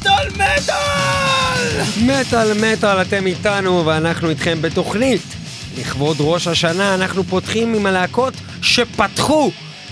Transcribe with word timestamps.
מטאל 0.00 0.28
מטאל! 0.34 1.82
מטאל 2.02 2.52
מטאל 2.72 3.02
אתם 3.02 3.26
איתנו 3.26 3.86
ואנחנו 3.86 4.30
איתכם 4.30 4.62
בתוכנית. 4.62 5.22
לכבוד 5.78 6.16
ראש 6.20 6.46
השנה 6.46 6.94
אנחנו 6.94 7.24
פותחים 7.24 7.74
עם 7.74 7.86
הלהקות 7.86 8.34
שפתחו 8.62 9.50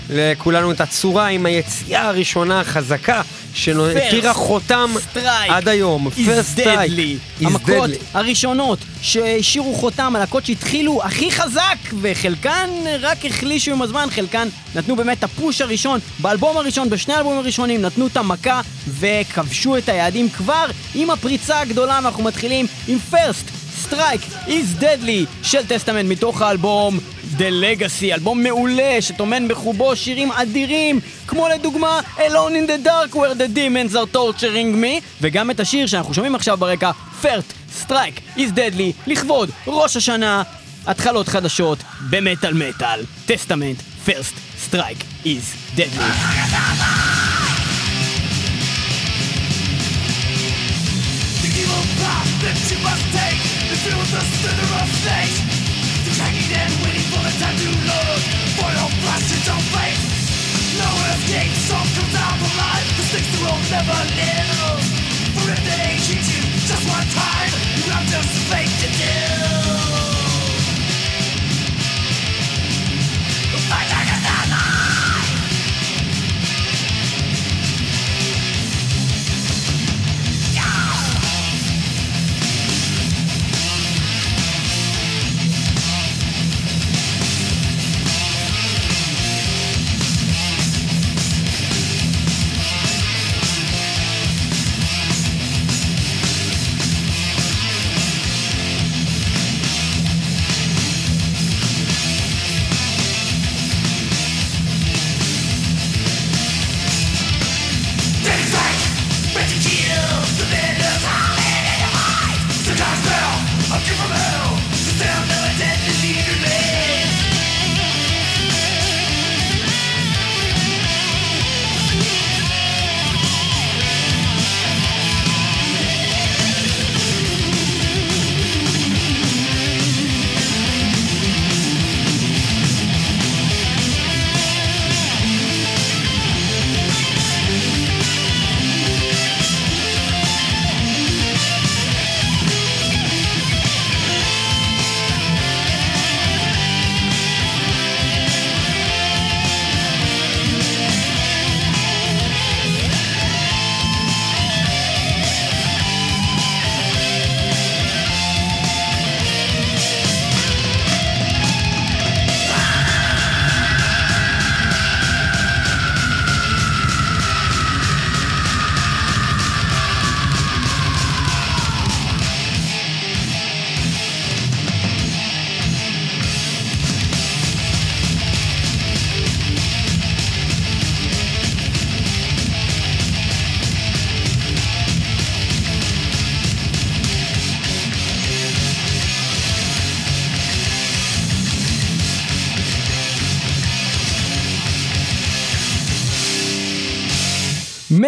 לכולנו 0.09 0.71
את 0.71 0.81
הצורה 0.81 1.27
עם 1.27 1.45
היציאה 1.45 2.07
הראשונה 2.07 2.59
החזקה 2.59 3.21
שהותירה 3.55 4.33
חותם 4.33 4.89
Strike 5.13 5.19
עד 5.49 5.67
היום. 5.67 6.07
deadly. 6.57 7.41
is 7.41 7.45
המכות. 7.45 7.89
הראשונות 8.13 8.79
שהשאירו 9.01 9.73
חותם, 9.73 10.13
הלהקות 10.15 10.45
שהתחילו 10.45 11.03
הכי 11.03 11.31
חזק, 11.31 11.77
וחלקן 12.01 12.69
רק 13.01 13.25
החלישו 13.25 13.71
עם 13.71 13.81
הזמן, 13.81 14.07
חלקן 14.11 14.47
נתנו 14.75 14.95
באמת 14.95 15.19
את 15.19 15.23
הפוש 15.23 15.61
הראשון, 15.61 15.99
באלבום 16.19 16.57
הראשון, 16.57 16.89
בשני 16.89 17.13
האלבומים 17.13 17.39
הראשונים, 17.39 17.81
נתנו 17.81 18.07
את 18.07 18.17
המכה 18.17 18.61
וכבשו 18.99 19.77
את 19.77 19.89
היעדים 19.89 20.29
כבר 20.29 20.65
עם 20.95 21.09
הפריצה 21.09 21.59
הגדולה, 21.59 21.99
ואנחנו 22.03 22.23
מתחילים 22.23 22.67
עם 22.87 22.97
First 23.11 23.65
Strike 23.89 24.47
is 24.47 24.81
Deadly 24.81 25.43
של 25.43 25.65
Testament 25.67 26.09
מתוך 26.09 26.41
האלבום 26.41 26.99
The 27.37 27.49
Legacy, 27.61 28.13
אלבום 28.13 28.43
מעולה 28.43 29.01
שטומן 29.01 29.47
בחובו 29.47 29.95
שירים 29.95 30.31
אדירים 30.31 30.99
כמו 31.27 31.47
לדוגמה 31.47 31.99
Alone 32.17 32.53
in 32.53 32.69
the 32.69 32.87
Dark 32.87 33.15
where 33.15 33.35
the 33.35 33.47
demons 33.55 33.95
are 33.95 34.15
torturing 34.15 34.83
me 34.83 35.01
וגם 35.21 35.51
את 35.51 35.59
השיר 35.59 35.87
שאנחנו 35.87 36.13
שומעים 36.13 36.35
עכשיו 36.35 36.57
ברקע 36.57 36.91
First 37.21 37.81
Strike 37.83 38.37
is 38.37 38.51
Deadly 38.55 39.07
לכבוד 39.07 39.49
ראש 39.67 39.97
השנה 39.97 40.43
התחלות 40.87 41.27
חדשות 41.27 41.77
במטאל 42.09 42.53
מטאל 42.53 43.05
Testament 43.25 43.77
First 44.07 44.69
Strike 44.71 45.25
is 45.25 45.77
Deadly 45.77 46.11
that 52.45 52.71
you 52.71 52.77
must 52.87 53.05
take 53.19 53.41
To 53.69 53.75
feel 53.83 54.01
the 54.13 54.21
slither 54.37 54.69
of 54.81 54.89
fate 55.03 55.64
The 56.15 56.47
and 56.55 56.71
waiting 56.79 57.03
for 57.11 57.19
the 57.19 57.33
time 57.43 57.57
to 57.59 57.69
look 57.75 58.21
For 58.55 58.71
your 58.71 58.87
blasted 59.03 59.51
of 59.51 59.59
fate. 59.75 59.99
No 60.79 60.87
escape, 61.11 61.51
some 61.59 61.83
comes 61.91 62.15
out 62.15 62.39
alive 62.39 62.87
The 62.95 63.03
never 63.67 63.99
For 65.35 65.51
if 65.51 65.59
they 65.67 65.99
you 66.07 66.39
just 66.71 66.87
one 66.87 67.03
time 67.11 67.51
You 67.83 67.91
have 67.91 68.07
just 68.07 68.31
fate 68.47 68.71
to 68.79 68.95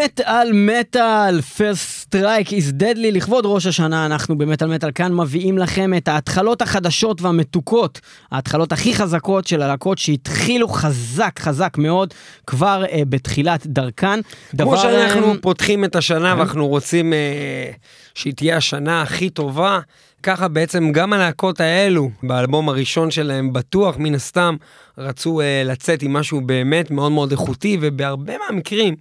מטאל 0.08 0.52
מטאל, 0.54 1.40
first 1.58 2.06
strike 2.06 2.50
is 2.50 2.82
deadly, 2.82 3.12
לכבוד 3.12 3.46
ראש 3.46 3.66
השנה 3.66 4.06
אנחנו 4.06 4.38
במטאל 4.38 4.68
מטאל 4.68 4.92
כאן 4.96 5.14
מביאים 5.14 5.58
לכם 5.58 5.94
את 5.98 6.08
ההתחלות 6.08 6.62
החדשות 6.62 7.22
והמתוקות, 7.22 8.02
ההתחלות 8.32 8.72
הכי 8.72 8.94
חזקות 8.94 9.48
של 9.48 9.62
הלהקות 9.62 9.98
שהתחילו 9.98 10.68
חזק 10.68 11.40
חזק 11.40 11.78
מאוד 11.78 12.14
כבר 12.48 12.84
אה, 12.92 13.02
בתחילת 13.10 13.68
דרכן. 13.68 14.22
כמו 14.22 14.58
דבר, 14.58 14.78
שאנחנו 14.78 15.32
אה, 15.32 15.38
פותחים 15.42 15.86
את 15.86 15.96
השנה 15.96 16.34
כן. 16.34 16.40
ואנחנו 16.40 16.68
רוצים 16.68 17.14
אה, 17.14 17.72
שהיא 18.16 18.34
תהיה 18.34 18.58
השנה 18.58 19.02
הכי 19.02 19.30
טובה, 19.30 19.80
ככה 20.24 20.48
בעצם 20.48 20.92
גם 20.92 21.14
הלהקות 21.14 21.60
האלו, 21.60 22.10
באלבום 22.24 22.70
הראשון 22.70 23.12
שלהם 23.12 23.54
בטוח, 23.54 23.96
מן 23.98 24.16
הסתם, 24.16 24.56
רצו 24.98 25.42
אה, 25.42 25.64
לצאת 25.66 26.02
עם 26.02 26.14
משהו 26.14 26.42
באמת 26.42 26.92
מאוד 26.92 27.12
מאוד 27.12 27.32
איכותי, 27.32 27.78
ובהרבה 27.82 28.34
מהמקרים 28.38 28.96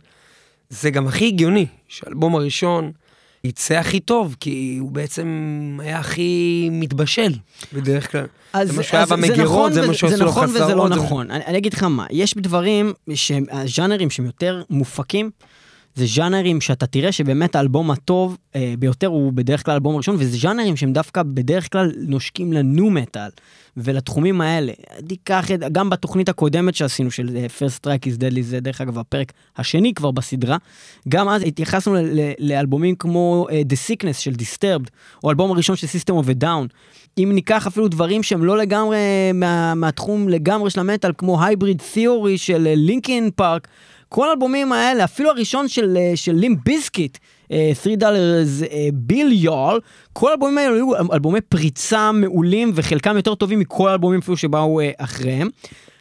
זה 0.70 0.90
גם 0.90 1.06
הכי 1.08 1.26
הגיוני, 1.26 1.66
שהאלבום 1.88 2.34
הראשון 2.34 2.92
יצא 3.44 3.74
הכי 3.74 4.00
טוב, 4.00 4.36
כי 4.40 4.76
הוא 4.80 4.90
בעצם 4.90 5.28
היה 5.82 5.98
הכי 5.98 6.68
מתבשל 6.72 7.32
בדרך 7.72 8.12
כלל. 8.12 8.26
אז, 8.52 8.70
זה 8.70 8.76
מה 8.76 8.82
שהיה 8.82 9.02
אז 9.02 9.12
במגירות, 9.12 9.40
נכון 9.44 9.72
זה 9.72 9.80
וזה- 9.80 9.88
מה 9.88 9.94
שעשו 9.94 10.16
זה 10.16 10.24
לו 10.24 10.30
נכון 10.30 10.48
וזה 10.48 10.58
לא 10.58 10.64
חסרות, 10.66 10.88
זה- 10.92 10.98
נכון. 10.98 11.30
אני, 11.30 11.44
אני 11.46 11.58
אגיד 11.58 11.74
לך 11.74 11.82
מה, 11.82 12.06
יש 12.10 12.34
דברים, 12.36 12.92
שהם, 13.14 13.44
הז'אנרים 13.50 14.10
שהם 14.10 14.26
יותר 14.26 14.62
מופקים, 14.70 15.30
זה 15.96 16.06
ז'אנרים 16.06 16.60
שאתה 16.60 16.86
תראה 16.86 17.12
שבאמת 17.12 17.56
האלבום 17.56 17.90
הטוב 17.90 18.36
אה, 18.56 18.74
ביותר 18.78 19.06
הוא 19.06 19.32
בדרך 19.32 19.64
כלל 19.64 19.72
האלבום 19.72 19.94
הראשון, 19.94 20.16
וזה 20.18 20.36
ז'אנרים 20.38 20.76
שהם 20.76 20.92
דווקא 20.92 21.22
בדרך 21.22 21.72
כלל 21.72 21.92
נושקים 21.96 22.52
לנו 22.52 22.90
מטאל 22.90 23.30
ולתחומים 23.76 24.40
האלה. 24.40 24.72
תיקח 25.08 25.46
גם 25.72 25.90
בתוכנית 25.90 26.28
הקודמת 26.28 26.74
שעשינו 26.74 27.10
של 27.10 27.36
אה, 27.36 27.46
First 27.58 27.84
Strike 27.84 28.06
is 28.06 28.20
Deadly, 28.20 28.42
זה 28.42 28.60
דרך 28.60 28.80
אגב 28.80 28.98
הפרק 28.98 29.32
השני 29.56 29.94
כבר 29.94 30.10
בסדרה, 30.10 30.56
גם 31.08 31.28
אז 31.28 31.42
התייחסנו 31.46 31.94
ל- 31.94 31.98
ל- 31.98 32.32
לאלבומים 32.38 32.94
כמו 32.94 33.46
אה, 33.50 33.62
The 33.68 33.90
Sickness 33.90 34.18
של 34.18 34.32
Disturbed, 34.32 34.88
או 35.24 35.28
האלבום 35.28 35.50
הראשון 35.50 35.76
של 35.76 35.86
System 35.86 36.24
of 36.24 36.28
a 36.28 36.42
Down. 36.44 36.66
אם 37.18 37.30
ניקח 37.34 37.66
אפילו 37.66 37.88
דברים 37.88 38.22
שהם 38.22 38.44
לא 38.44 38.58
לגמרי 38.58 38.98
מה, 39.34 39.74
מהתחום 39.74 40.28
לגמרי 40.28 40.70
של 40.70 40.80
המטאל, 40.80 41.12
כמו 41.18 41.44
Hybrid 41.44 41.94
Theory 41.94 42.36
של 42.36 42.68
לינקין 42.76 43.30
פארק, 43.36 43.68
כל 44.08 44.28
האלבומים 44.28 44.72
האלה, 44.72 45.04
אפילו 45.04 45.30
הראשון 45.30 45.68
של, 45.68 45.96
אה, 45.96 46.12
של 46.14 46.32
לים 46.32 46.56
ביסקיט, 46.64 47.18
3 47.74 47.96
דולרס 47.96 48.62
ביל 48.92 49.32
יול, 49.32 49.80
כל 50.12 50.30
האלבומים 50.30 50.58
האלה 50.58 50.74
היו 50.74 51.12
אלבומי 51.12 51.40
פריצה 51.40 52.12
מעולים 52.12 52.72
וחלקם 52.74 53.16
יותר 53.16 53.34
טובים 53.34 53.58
מכל 53.58 53.88
האלבומים 53.88 54.20
אפילו 54.20 54.36
שבאו 54.36 54.80
אה, 54.80 54.90
אחריהם. 54.98 55.48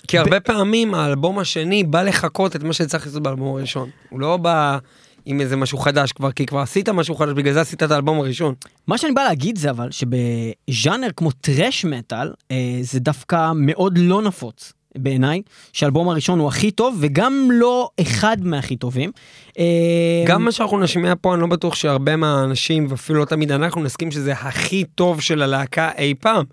כי 0.07 0.17
הרבה 0.17 0.39
פעמים 0.39 0.93
האלבום 0.93 1.39
השני 1.39 1.83
בא 1.83 2.03
לחקות 2.03 2.55
את 2.55 2.63
מה 2.63 2.73
שצריך 2.73 3.05
לעשות 3.05 3.23
באלבום 3.23 3.55
הראשון. 3.55 3.89
הוא 4.09 4.19
לא 4.19 4.37
בא 4.37 4.77
עם 5.25 5.41
איזה 5.41 5.55
משהו 5.55 5.77
חדש 5.77 6.11
כבר, 6.11 6.31
כי 6.31 6.45
כבר 6.45 6.59
עשית 6.59 6.89
משהו 6.89 7.15
חדש, 7.15 7.33
בגלל 7.33 7.53
זה 7.53 7.61
עשית 7.61 7.83
את 7.83 7.91
האלבום 7.91 8.19
הראשון. 8.19 8.53
מה 8.87 8.97
שאני 8.97 9.11
בא 9.11 9.23
להגיד 9.23 9.57
זה 9.57 9.69
אבל 9.69 9.89
שבז'אנר 9.91 11.07
כמו 11.17 11.31
טרש 11.31 11.85
מטאל 11.85 12.33
אה, 12.51 12.77
זה 12.81 12.99
דווקא 12.99 13.51
מאוד 13.55 13.97
לא 13.97 14.21
נפוץ 14.21 14.73
בעיניי, 14.95 15.41
שהאלבום 15.73 16.09
הראשון 16.09 16.39
הוא 16.39 16.47
הכי 16.47 16.71
טוב 16.71 16.97
וגם 16.99 17.49
לא 17.51 17.89
אחד 18.01 18.37
מהכי 18.41 18.75
טובים. 18.75 19.11
אה, 19.59 20.23
גם 20.27 20.45
מה 20.45 20.51
שאנחנו 20.51 20.79
נשמיע 20.79 21.13
פה, 21.21 21.33
אני 21.33 21.41
לא 21.41 21.47
בטוח 21.47 21.75
שהרבה 21.75 22.15
מהאנשים, 22.15 22.87
ואפילו 22.89 23.19
לא 23.19 23.25
תמיד 23.25 23.51
אנחנו, 23.51 23.83
נסכים 23.83 24.11
שזה 24.11 24.33
הכי 24.33 24.83
טוב 24.95 25.21
של 25.21 25.41
הלהקה 25.41 25.89
אי 25.97 26.13
פעם, 26.19 26.45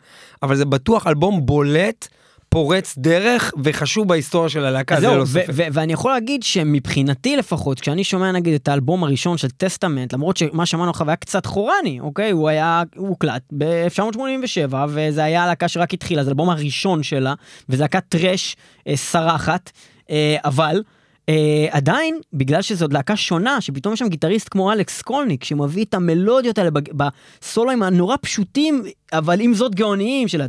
אבל 0.42 0.56
זה 0.56 0.64
בטוח 0.64 1.06
אלבום 1.06 1.46
בולט, 1.46 2.08
פורץ 2.52 2.94
דרך 2.98 3.52
וחשוב 3.64 4.08
בהיסטוריה 4.08 4.48
של 4.48 4.64
הלהקה, 4.64 5.00
זה 5.00 5.06
לא 5.06 5.24
ספק. 5.24 5.46
ואני 5.48 5.92
יכול 5.92 6.12
להגיד 6.12 6.42
שמבחינתי 6.42 7.36
לפחות, 7.36 7.80
כשאני 7.80 8.04
שומע 8.04 8.32
נגיד 8.32 8.54
את 8.54 8.68
האלבום 8.68 9.04
הראשון 9.04 9.38
של 9.38 9.50
Testament, 9.50 10.12
למרות 10.12 10.36
שמה 10.36 10.66
שאמרנו 10.66 10.90
עכשיו 10.90 11.08
היה 11.08 11.16
קצת 11.16 11.46
חורני, 11.46 12.00
אוקיי? 12.00 12.30
הוא 12.30 12.48
היה, 12.48 12.82
הוא 12.96 13.08
הוקלט 13.08 13.42
ב-1987, 13.58 14.74
וזה 14.88 15.24
היה 15.24 15.46
להקה 15.46 15.68
שרק 15.68 15.94
התחילה, 15.94 16.24
זה 16.24 16.30
האלבום 16.30 16.50
הראשון 16.50 17.02
שלה, 17.02 17.34
וזה 17.68 17.82
להקת 17.82 18.04
thrash 18.08 18.56
אה, 18.88 18.96
סרחת, 18.96 19.70
אה, 20.10 20.36
אבל... 20.44 20.82
אה, 21.30 21.34
עדיין, 21.70 22.20
בגלל 22.32 22.62
שזו 22.62 22.86
להקה 22.90 23.16
שונה, 23.16 23.60
שפתאום 23.60 23.94
יש 23.94 23.98
שם 24.00 24.08
גיטריסט 24.08 24.48
כמו 24.50 24.72
אלכס 24.72 24.98
סקולניק, 24.98 25.44
שמביא 25.44 25.84
את 25.84 25.94
המלודיות 25.94 26.58
האלה 26.58 26.70
בג- 26.70 26.92
בסולואים 26.92 27.82
הנורא 27.82 28.16
פשוטים, 28.20 28.82
אבל 29.12 29.40
עם 29.40 29.54
זאת 29.54 29.74
גאוניים 29.74 30.28
של 30.28 30.40
ה... 30.40 30.46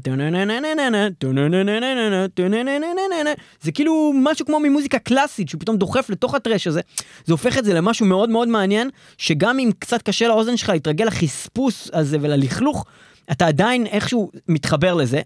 זה 3.61 3.71
כאילו 3.71 4.11
משהו 4.15 4.45
כמו 4.45 4.59
ממוזיקה 4.59 4.99
קלאסית, 4.99 5.49
שהוא 5.49 5.61
פתאום 5.61 5.77
דוחף 5.77 6.09
לתוך 6.09 6.35
הטרש 6.35 6.67
הזה. 6.67 6.81
זה 7.25 7.33
הופך 7.33 7.57
את 7.57 7.65
זה 7.65 7.73
למשהו 7.73 8.05
מאוד 8.05 8.29
מאוד 8.29 8.47
מעניין, 8.47 8.89
שגם 9.17 9.59
אם 9.59 9.71
קצת 9.79 10.01
קשה 10.01 10.27
לאוזן 10.27 10.57
שלך 10.57 10.69
להתרגל 10.69 11.05
לחספוס 11.05 11.89
הזה 11.93 12.17
וללכלוך, 12.21 12.85
אתה 13.31 13.47
עדיין 13.47 13.85
איכשהו 13.85 14.31
מתחבר 14.47 14.93
לזה. 14.93 15.21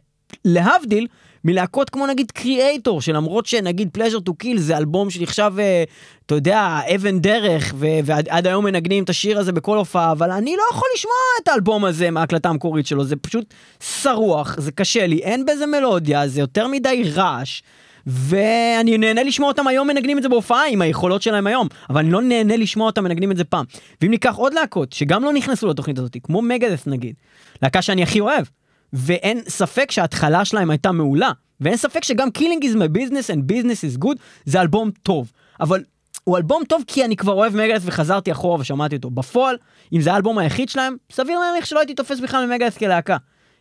להבדיל 0.46 1.08
מלהקות 1.44 1.90
כמו 1.90 2.08
נגיד 2.08 2.32
קריאייטור, 2.32 3.02
שלמרות 3.02 3.46
שנגיד 3.46 3.90
פלז'ר 3.92 4.20
טו 4.20 4.34
קיל 4.34 4.58
זה 4.58 4.78
אלבום 4.78 5.10
שנחשב, 5.10 5.54
אה, 5.60 5.84
אתה 6.26 6.36
יודע, 6.36 6.80
אבן 6.96 7.20
דרך, 7.20 7.74
ו- 7.78 8.00
ועד 8.06 8.30
עד 8.30 8.48
היום 8.48 8.66
מנגנים 8.66 9.04
את 9.04 9.10
השיר 9.10 9.40
הזה 9.40 9.52
בכל 9.52 9.78
הופעה, 9.78 10.12
אבל 10.12 10.32
אני 10.32 10.56
לא 10.56 10.64
יכול 10.72 10.88
לשמוע 10.96 11.16
את 11.44 11.48
האלבום 11.48 11.86
הזה 11.86 12.12
מההקלטה 12.12 12.50
המקורית 12.50 12.88
שלו, 12.88 13.04
זה 13.04 13.16
פשוט 13.16 13.54
שרוח, 14.02 14.56
זה 14.60 14.72
קשה 14.72 15.08
לי, 15.08 15.18
אין 15.18 15.46
בזה 15.46 15.66
מלודיה, 15.66 16.28
זה 16.28 16.40
יותר 16.40 16.68
מדי 16.68 17.04
רעש. 17.16 17.62
ואני 18.08 18.98
נהנה 18.98 19.24
לשמוע 19.24 19.48
אותם 19.48 19.68
היום 19.68 19.88
מנגנים 19.88 20.18
את 20.18 20.24
זה 20.24 20.30
בהופעה 20.30 20.68
עם 20.70 20.82
היכולות 20.82 21.22
שלהם 21.22 21.48
היום, 21.48 21.68
אבל 21.90 22.00
אני 22.00 22.12
לא 22.12 22.22
נהנה 22.22 22.58
לשמוע 22.58 22.86
אותם 22.86 23.04
מנגנים 23.04 23.32
את 23.32 23.38
זה 23.38 23.44
פעם. 23.44 23.66
ואם 24.02 24.12
ניקח 24.12 24.36
עוד 24.36 24.54
להקות 24.54 24.94
שגם 24.94 25.24
לא 25.24 25.34
נכנסו 25.34 25.68
לתוכנית 25.68 26.00
הזאת, 26.00 26.18
כמו 26.24 26.42
מגדס 26.42 26.88
נגיד, 26.88 27.16
להקה 27.62 27.82
שאני 27.82 28.04
הכי 28.04 28.20
אוהב, 28.20 28.46
ואין 28.94 29.42
ספק 29.48 29.92
שההתחלה 29.92 30.46
שלהם 30.46 30.70
הייתה 30.70 30.92
מעולה, 30.92 31.32
ואין 31.62 31.78
ספק 31.78 32.04
שגם 32.04 32.28
Killing 32.38 32.64
is 32.64 32.76
my 32.76 32.98
business 32.98 33.34
and 33.34 33.52
business 33.52 33.96
is 33.96 34.04
good 34.04 34.18
זה 34.46 34.62
אלבום 34.62 34.92
טוב, 35.04 35.32
אבל 35.60 35.84
הוא 36.24 36.38
אלבום 36.38 36.64
טוב 36.70 36.84
כי 36.88 37.06
אני 37.06 37.16
כבר 37.16 37.34
אוהב 37.34 37.56
מגדס 37.56 37.82
וחזרתי 37.86 38.32
אחורה 38.32 38.60
ושמעתי 38.60 38.96
אותו. 38.96 39.10
בפועל, 39.10 39.58
אם 39.94 40.02
זה 40.02 40.14
האלבום 40.14 40.38
היחיד 40.38 40.70
שלהם, 40.70 40.96
סביר 41.12 41.40
להניח 41.40 41.66
שלא 41.66 41.80
הייתי 41.80 41.94
תופס 41.94 42.20
בכלל 42.20 42.46
מ 42.46 42.50
Megadeth 42.50 42.78
כלהקה. 42.78 43.18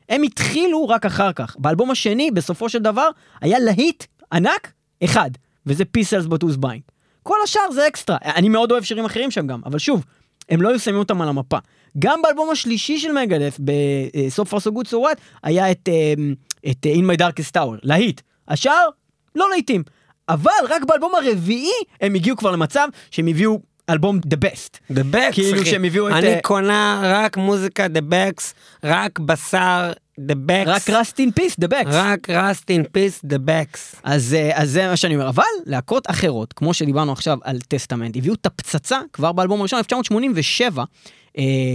הם 0.08 0.22
התחילו 0.22 0.88
רק 0.88 1.06
אחר 1.06 1.32
כך. 1.32 1.56
באלבום 1.58 1.90
השני, 1.90 2.30
בסופו 2.30 2.68
של 2.68 2.78
דבר, 2.78 3.08
היה 3.40 3.58
להיט 3.58 4.04
ענק 4.32 4.72
אחד, 5.04 5.30
וזה 5.66 5.84
Peace 5.84 6.05
Sells 6.05 6.26
but 6.26 6.38
Who's 6.38 6.56
Buying. 6.56 6.82
כל 7.22 7.36
השאר 7.44 7.70
זה 7.74 7.86
אקסטרה. 7.88 8.16
אני 8.22 8.48
מאוד 8.48 8.72
אוהב 8.72 8.84
שירים 8.84 9.04
אחרים 9.04 9.30
שם 9.30 9.46
גם, 9.46 9.60
אבל 9.66 9.78
שוב, 9.78 10.04
הם 10.48 10.62
לא 10.62 10.68
היו 10.68 10.78
שמים 10.78 10.98
אותם 10.98 11.22
על 11.22 11.28
המפה. 11.28 11.58
גם 11.98 12.22
באלבום 12.22 12.50
השלישי 12.50 12.98
של 12.98 13.12
Megadeth, 13.12 13.58
ב 13.60 13.90
So 13.90 14.50
Far 14.50 14.64
So 14.64 14.72
Good 14.72 14.86
So 14.86 14.96
What, 14.96 15.20
היה 15.42 15.70
את, 15.70 15.88
אה, 15.88 16.14
את 16.70 16.86
אה, 16.86 16.94
In 16.94 17.16
My 17.16 17.18
Darkest 17.20 17.56
Hour, 17.56 17.78
להיט. 17.82 18.20
השאר, 18.48 18.88
לא 19.34 19.50
להיטים. 19.50 19.82
אבל 20.28 20.50
רק 20.68 20.84
באלבום 20.84 21.12
הרביעי 21.14 21.70
הם 22.00 22.14
הגיעו 22.14 22.36
כבר 22.36 22.50
למצב 22.50 22.88
שהם 23.10 23.26
הביאו 23.26 23.60
אלבום 23.90 24.18
The 24.26 24.36
Best. 24.44 24.92
The 24.92 25.14
Best, 25.14 25.32
כאילו. 25.32 25.66
שהם 25.66 25.84
הביאו 25.84 26.08
את, 26.08 26.12
אני 26.12 26.34
אה, 26.34 26.40
קונה 26.42 27.00
רק 27.04 27.36
מוזיקה 27.36 27.86
The 27.86 28.12
Best, 28.12 28.52
רק 28.84 29.18
בשר 29.18 29.92
The 30.20 30.34
Best, 30.34 30.66
רק 30.66 30.90
Rust 30.90 31.18
in 31.18 31.40
Peace, 31.40 31.56
The 31.64 31.68
Best. 31.68 31.88
רק 31.88 32.30
Rust 32.30 32.64
in 32.70 32.82
Peace 32.96 33.30
The 33.32 33.38
Best. 33.48 33.96
אז, 34.04 34.34
אה, 34.34 34.62
אז 34.62 34.70
זה 34.70 34.88
מה 34.88 34.96
שאני 34.96 35.14
אומר, 35.14 35.28
אבל 35.28 35.42
להקות 35.66 36.10
אחרות, 36.10 36.52
כמו 36.52 36.74
שדיברנו 36.74 37.12
עכשיו 37.12 37.38
על 37.42 37.58
Testament, 37.68 38.16
הביאו 38.16 38.34
את 38.34 38.46
הפצצה 38.46 39.00
כבר 39.12 39.32
באלבום 39.32 39.60
הראשון, 39.60 39.78
1987. 39.78 40.84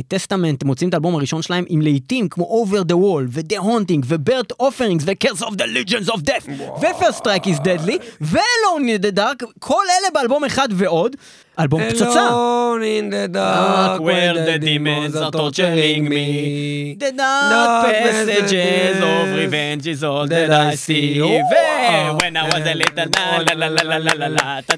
Testament 0.08 0.64
מוציאים 0.64 0.90
את 0.90 0.94
האלבום 0.94 1.16
הראשון 1.16 1.42
שלהם 1.42 1.66
עם 1.68 1.82
להיטים 1.82 2.30
כמו 2.30 2.66
Over 2.66 2.84
the 2.92 2.96
Wall 2.96 3.26
ו-The 3.30 3.58
Haunting 3.64 4.02
ו- 4.06 4.23
Burnt 4.23 4.66
Offerings 4.66 5.04
ו-Curse 5.06 5.42
of 5.42 5.52
the 5.52 5.68
Legions 5.78 6.10
of 6.10 6.24
Death 6.24 6.50
ו-First 6.82 7.18
Strike 7.18 7.48
is 7.48 7.60
Deadly 7.60 7.98
ו-Alone 8.22 8.86
in 8.90 9.02
the 9.06 9.12
Dark, 9.18 9.46
כל 9.60 9.84
אלה 10.00 10.10
באלבום 10.14 10.46
אחד 10.46 10.68
ועוד. 10.72 11.16
אלבום 11.60 11.82
פצצה. 11.90 12.30
Alone 12.30 12.84
in 12.84 13.10
the 13.14 13.28
dark 13.36 14.02
where 14.02 14.34
the 14.34 14.58
demons 14.66 15.16
are 15.16 15.32
torturing 15.32 16.10
me. 16.10 16.96
The 17.00 17.12
dark 17.12 17.92
passages 17.92 18.96
of 19.14 19.26
revenge 19.42 19.86
is 19.94 20.02
all 20.04 20.26
that 20.28 20.50
I 20.50 20.76
see. 20.76 21.20
ו-When 21.22 22.34
I 22.38 22.44
was 22.54 22.66
a 22.74 22.76
little 22.82 23.10
la 23.46 23.54
la 23.60 23.68
la 23.76 23.84
la 23.90 23.98
la 23.98 23.98
la 24.08 24.14
la 24.22 24.30
la 24.38 24.62
טה, 24.62 24.74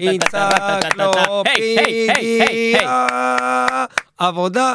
עבודה. 4.18 4.74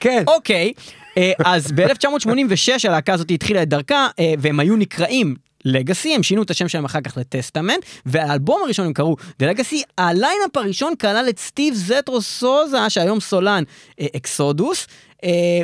כן. 0.00 0.24
אוקיי, 0.26 0.72
אה, 1.16 1.32
אז 1.44 1.72
ב-1986 1.72 2.88
הלהקה 2.88 3.14
הזאת 3.14 3.30
התחילה 3.30 3.62
את 3.62 3.68
דרכה, 3.68 4.08
אה, 4.18 4.34
והם 4.38 4.60
היו 4.60 4.76
נקראים 4.76 5.34
Legacy, 5.64 6.14
הם 6.14 6.22
שינו 6.22 6.42
את 6.42 6.50
השם 6.50 6.68
שלהם 6.68 6.84
אחר 6.84 7.00
כך 7.00 7.16
ל 7.16 7.22
Testament, 7.22 7.84
והאלבום 8.06 8.62
הראשון 8.64 8.86
הם 8.86 8.92
קראו 8.92 9.16
The 9.42 9.46
Legacy, 9.46 9.76
ה 9.98 10.06
lineup 10.06 10.56
הראשון 10.56 10.96
כלל 10.96 11.26
את 11.28 11.38
סטיב 11.38 11.74
זטרו 11.74 12.22
סוזה, 12.22 12.90
שהיום 12.90 13.20
סולן 13.20 13.62
אה, 14.00 14.06
Exodus, 14.16 14.86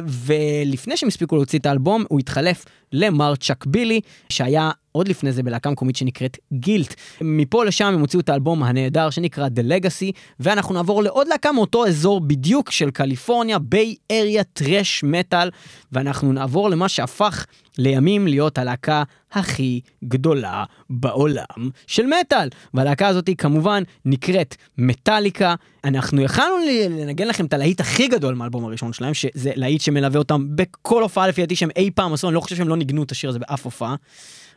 ולפני 0.06 0.96
שהם 0.96 1.08
הספיקו 1.08 1.36
להוציא 1.36 1.58
את 1.58 1.66
האלבום, 1.66 2.04
הוא 2.08 2.20
התחלף 2.20 2.64
למר 2.92 3.36
צ'אק 3.36 3.66
בילי, 3.66 4.00
שהיה 4.28 4.70
עוד 4.96 5.08
לפני 5.08 5.32
זה 5.32 5.42
בלהקה 5.42 5.70
מקומית 5.70 5.96
שנקראת 5.96 6.38
Guilt. 6.52 6.94
מפה 7.20 7.64
לשם 7.64 7.84
הם 7.84 8.00
הוציאו 8.00 8.20
את 8.20 8.28
האלבום 8.28 8.62
הנהדר 8.62 9.10
שנקרא 9.10 9.46
The 9.46 9.62
Legacy, 9.70 10.12
ואנחנו 10.40 10.74
נעבור 10.74 11.02
לעוד 11.02 11.28
להקה 11.28 11.52
מאותו 11.52 11.86
אזור 11.86 12.20
בדיוק 12.20 12.70
של 12.70 12.90
קליפורניה, 12.90 13.58
Bay 13.58 13.94
Area 14.10 14.44
thrash 14.44 15.04
metal, 15.04 15.50
ואנחנו 15.92 16.32
נעבור 16.32 16.70
למה 16.70 16.88
שהפך 16.88 17.46
לימים 17.78 18.26
להיות 18.26 18.58
הלהקה 18.58 19.02
הכי 19.32 19.80
גדולה 20.04 20.64
בעולם 20.90 21.70
של 21.86 22.06
מטאל. 22.06 22.48
והלהקה 22.74 23.08
הזאת 23.08 23.28
היא 23.28 23.36
כמובן 23.36 23.82
נקראת 24.04 24.56
מטאליקה. 24.78 25.54
אנחנו 25.84 26.22
יכלנו 26.22 26.56
לנגן 26.90 27.28
לכם 27.28 27.46
את 27.46 27.52
הלהיט 27.52 27.80
הכי 27.80 28.08
גדול 28.08 28.34
מהאלבום 28.34 28.64
הראשון 28.64 28.92
שלהם, 28.92 29.14
שזה 29.14 29.52
להיט 29.54 29.80
שמלווה 29.80 30.18
אותם 30.18 30.46
בכל 30.54 31.02
הופעה 31.02 31.28
לפי 31.28 31.40
דעתי 31.40 31.56
שהם 31.56 31.70
אי 31.76 31.90
פעם 31.94 32.12
עשו, 32.12 32.28
אני 32.28 32.34
לא 32.34 32.40
חושב 32.40 32.56
שהם 32.56 32.68
לא 32.68 32.76
ניגנו 32.76 33.02
את 33.02 33.10
השיר 33.10 33.30
הזה 33.30 33.38
באף 33.38 33.64
הופעה. 33.64 33.94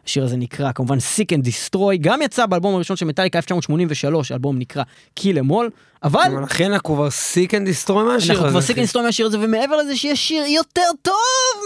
השיר 0.07 0.23
הזה 0.23 0.37
נקרא 0.37 0.71
כמובן 0.71 0.97
Seek 0.97 1.37
and 1.37 1.47
Destroy, 1.47 1.97
גם 2.01 2.21
יצא 2.21 2.45
באלבום 2.45 2.75
הראשון 2.75 2.97
של 2.97 3.05
מטאליקה 3.05 3.37
1983, 3.37 4.31
האלבום 4.31 4.59
נקרא 4.59 4.83
Kill 5.19 5.23
Em 5.23 5.51
All, 5.51 5.69
אבל 6.03 6.21
אבל 6.33 6.43
אחי 6.43 6.65
אנחנו 6.65 6.95
כבר 6.95 7.09
sick 7.09 7.53
and 7.53 7.65
destroy 7.65 8.03
מהשיר 8.03 8.31
הזה. 8.31 8.33
אנחנו 8.33 8.49
כבר 8.49 8.59
אחי. 8.59 8.67
sick 8.67 8.77
and 8.77 8.85
destroy 8.85 9.01
מהשיר 9.01 9.25
הזה, 9.25 9.39
ומעבר 9.39 9.77
לזה 9.77 9.95
שיש 9.95 10.27
שיר 10.27 10.45
יותר 10.45 10.81
טוב 11.01 11.15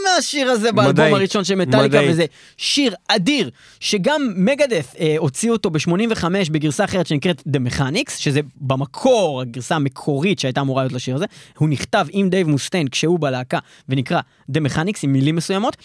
מהשיר 0.06 0.50
הזה 0.50 0.72
באלבום. 0.72 1.14
הראשון 1.14 1.44
של 1.44 1.56
מטאליקה. 1.56 2.00
וזה 2.10 2.26
שיר 2.58 2.96
אדיר, 3.08 3.50
שגם 3.80 4.34
Megadeth 4.36 4.94
אה, 5.00 5.16
הוציאו 5.18 5.54
אותו 5.54 5.70
ב-85 5.70 6.26
בגרסה 6.52 6.84
אחרת 6.84 7.08
שנקראת 7.08 7.44
The 7.48 7.72
Mechanics, 7.72 8.12
שזה 8.18 8.40
במקור 8.62 9.42
הגרסה 9.42 9.76
המקורית 9.76 10.40
שהייתה 10.40 10.62
אמורה 10.62 10.84
להיות 10.84 10.94
לשיר 10.94 11.16
הזה, 11.16 11.26
הוא 11.58 11.70
נכתב 11.70 12.08
עם 12.12 12.30
דייב 12.30 12.48
מוסטיין 12.48 12.88
כשהוא 12.88 13.20
בלהקה, 13.20 13.60
ונקרא 13.90 14.22
The 14.52 14.60
Mechanics 14.70 15.00
עם 15.04 15.14
מילים 15.14 15.36
מסוימות. 15.36 15.78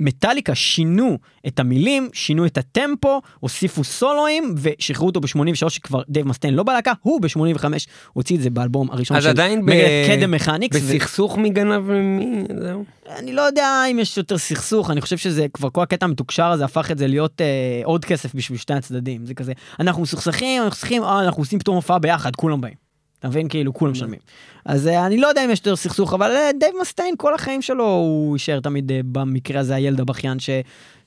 מטאליקה 0.00 0.54
שינו 0.54 1.18
את 1.46 1.60
המילים, 1.60 2.08
שינו 2.12 2.46
את 2.46 2.58
הטמפו, 2.58 3.20
הוסיפו 3.40 3.84
סולואים 3.84 4.54
ושחררו 4.56 5.06
אותו 5.06 5.20
ב-83 5.20 5.68
שכבר 5.68 6.02
דייב 6.08 6.28
מסטיין 6.28 6.54
לא 6.54 6.62
בלהקה, 6.62 6.92
הוא 7.02 7.20
ב-85 7.20 7.64
הוציא 8.12 8.36
את 8.36 8.42
זה 8.42 8.50
באלבום 8.50 8.90
הראשון 8.90 9.16
אז 9.16 9.22
של 9.22 9.30
מגדף 9.56 10.06
קדם 10.08 10.30
מכניקס. 10.30 10.76
ו- 10.76 10.80
בסכסוך 10.80 11.38
מגנב 11.38 11.90
ממי, 11.90 12.44
זהו. 12.60 12.84
אני 13.18 13.32
לא 13.32 13.42
יודע 13.42 13.82
אם 13.90 13.98
יש 13.98 14.16
יותר 14.16 14.38
סכסוך, 14.38 14.90
אני 14.90 15.00
חושב 15.00 15.16
שזה 15.16 15.46
כבר 15.54 15.70
כל 15.70 15.82
הקטע 15.82 16.06
המתוקשר 16.06 16.46
הזה 16.46 16.64
הפך 16.64 16.90
את 16.90 16.98
זה 16.98 17.06
להיות 17.06 17.40
אה, 17.40 17.46
עוד 17.84 18.04
כסף 18.04 18.34
בשביל 18.34 18.58
שני 18.58 18.76
הצדדים, 18.76 19.26
זה 19.26 19.34
כזה, 19.34 19.52
אנחנו 19.80 20.02
מסוכסכים, 20.02 20.62
אנחנו 20.62 20.68
מסוכסכים, 20.68 21.02
אה, 21.02 21.24
אנחנו 21.24 21.42
עושים 21.42 21.58
פתאום 21.58 21.76
הופעה 21.76 21.98
ביחד, 21.98 22.36
כולם 22.36 22.60
באים. 22.60 22.89
אתה 23.20 23.28
מבין? 23.28 23.48
כאילו, 23.48 23.74
כולם 23.74 23.92
משלמים. 23.92 24.18
אז 24.64 24.88
אה, 24.88 25.06
אני 25.06 25.18
לא 25.18 25.26
יודע 25.26 25.44
אם 25.44 25.50
יש 25.50 25.58
יותר 25.58 25.76
סכסוך, 25.76 26.14
אבל 26.14 26.30
אה, 26.30 26.50
דייב 26.60 26.74
מסטיין, 26.80 27.14
כל 27.18 27.34
החיים 27.34 27.62
שלו, 27.62 27.84
הוא 27.84 28.36
יישאר 28.36 28.60
תמיד, 28.60 28.92
אה, 28.92 29.00
במקרה 29.04 29.60
הזה, 29.60 29.74
הילד 29.74 30.00
הבכיין, 30.00 30.38
ש, 30.38 30.50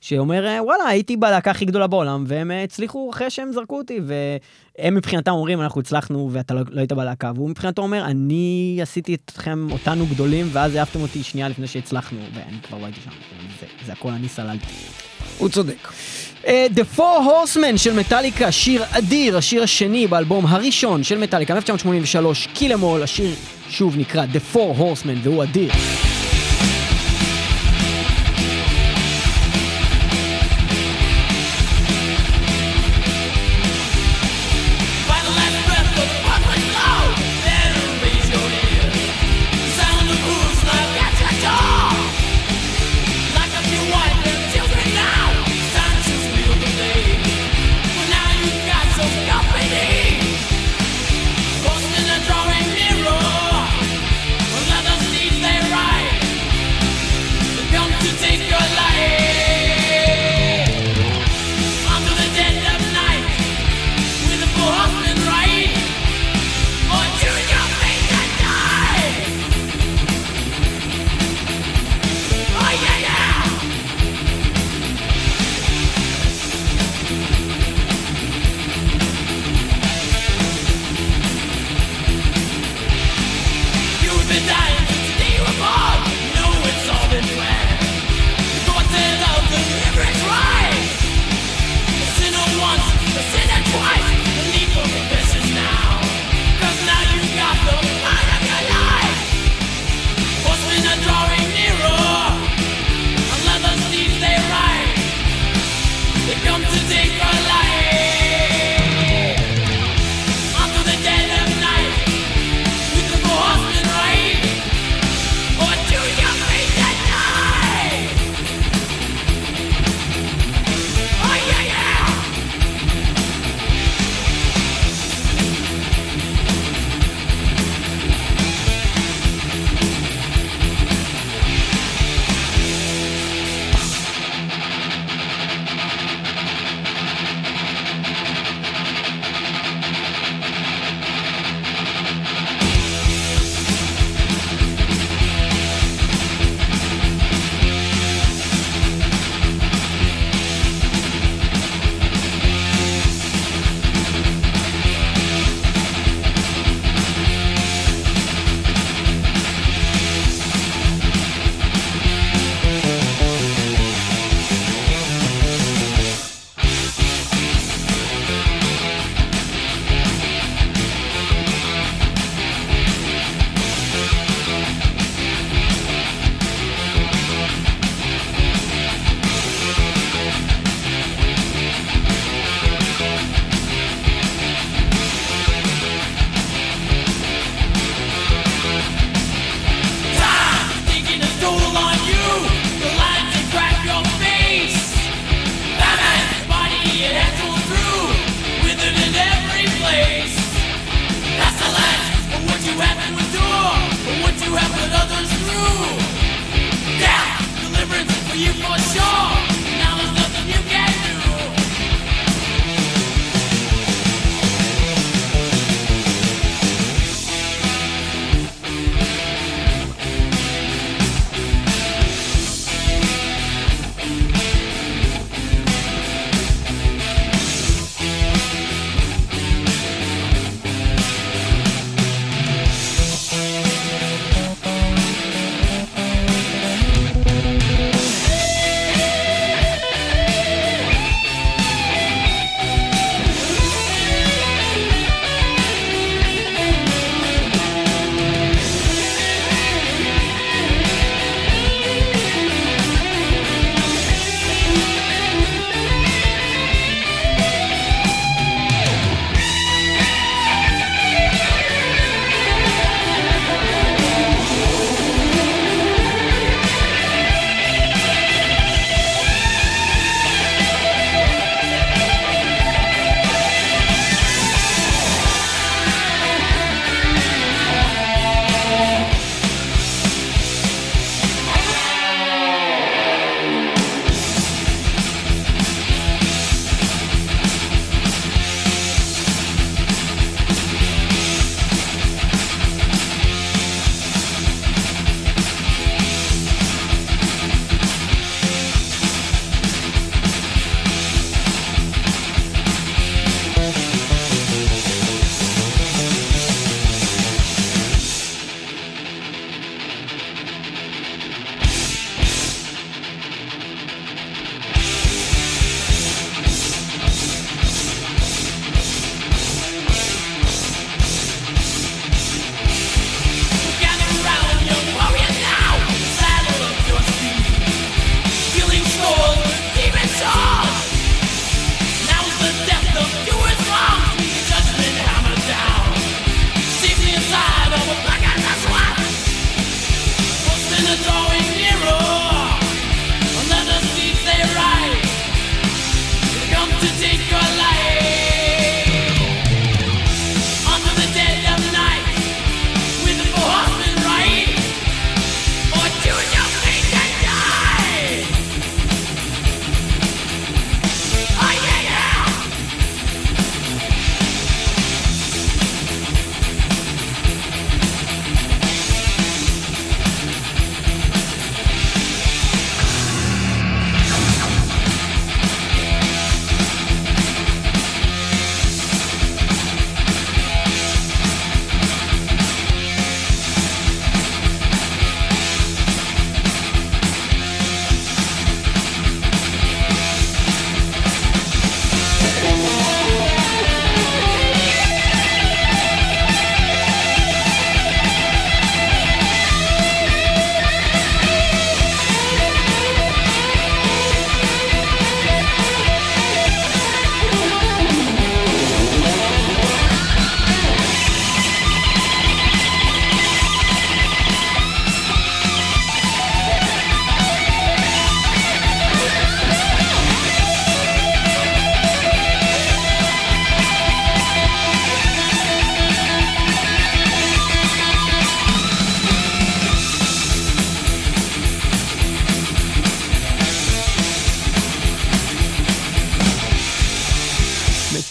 שאומר, 0.00 0.60
וואלה, 0.60 0.84
הייתי 0.88 1.16
בלהקה 1.16 1.50
הכי 1.50 1.64
גדולה 1.64 1.86
בעולם, 1.86 2.24
והם 2.26 2.50
הצליחו 2.64 3.10
אחרי 3.10 3.30
שהם 3.30 3.52
זרקו 3.52 3.78
אותי, 3.78 4.00
והם 4.06 4.94
מבחינתם 4.94 5.30
אומרים, 5.30 5.60
אנחנו 5.60 5.80
הצלחנו, 5.80 6.28
ואתה 6.32 6.54
לא, 6.54 6.60
לא 6.70 6.80
היית 6.80 6.92
בלהקה, 6.92 7.32
והוא 7.34 7.50
מבחינתו 7.50 7.82
אומר, 7.82 8.04
אני 8.04 8.78
עשיתי 8.82 9.14
אתכם, 9.14 9.68
אותנו 9.70 10.06
גדולים, 10.06 10.46
ואז 10.52 10.74
העפתם 10.74 11.00
אותי 11.00 11.22
שנייה 11.22 11.48
לפני 11.48 11.66
שהצלחנו, 11.66 12.18
ואני 12.34 12.60
כבר 12.62 12.78
לא 12.78 12.84
הייתי 12.84 13.00
שם, 13.00 13.10
זה, 13.60 13.66
זה 13.86 13.92
הכל 13.92 14.08
אני 14.08 14.28
סללתי. 14.28 14.74
הוא 15.38 15.48
צודק. 15.48 15.88
Uh, 16.44 16.46
The 16.74 16.98
Four 16.98 17.20
Horsemen 17.26 17.76
של 17.76 17.92
מטאליקה, 17.92 18.52
שיר 18.52 18.84
אדיר, 18.90 19.36
השיר 19.36 19.62
השני 19.62 20.06
באלבום 20.06 20.46
הראשון 20.46 21.02
של 21.02 21.18
מטאליקה, 21.18 21.54
1983, 21.54 22.48
קילמול, 22.54 23.02
השיר 23.02 23.34
שוב 23.68 23.96
נקרא 23.96 24.24
The 24.24 24.56
Four 24.56 24.78
Horsemen 24.78 25.18
והוא 25.22 25.42
אדיר. 25.42 25.70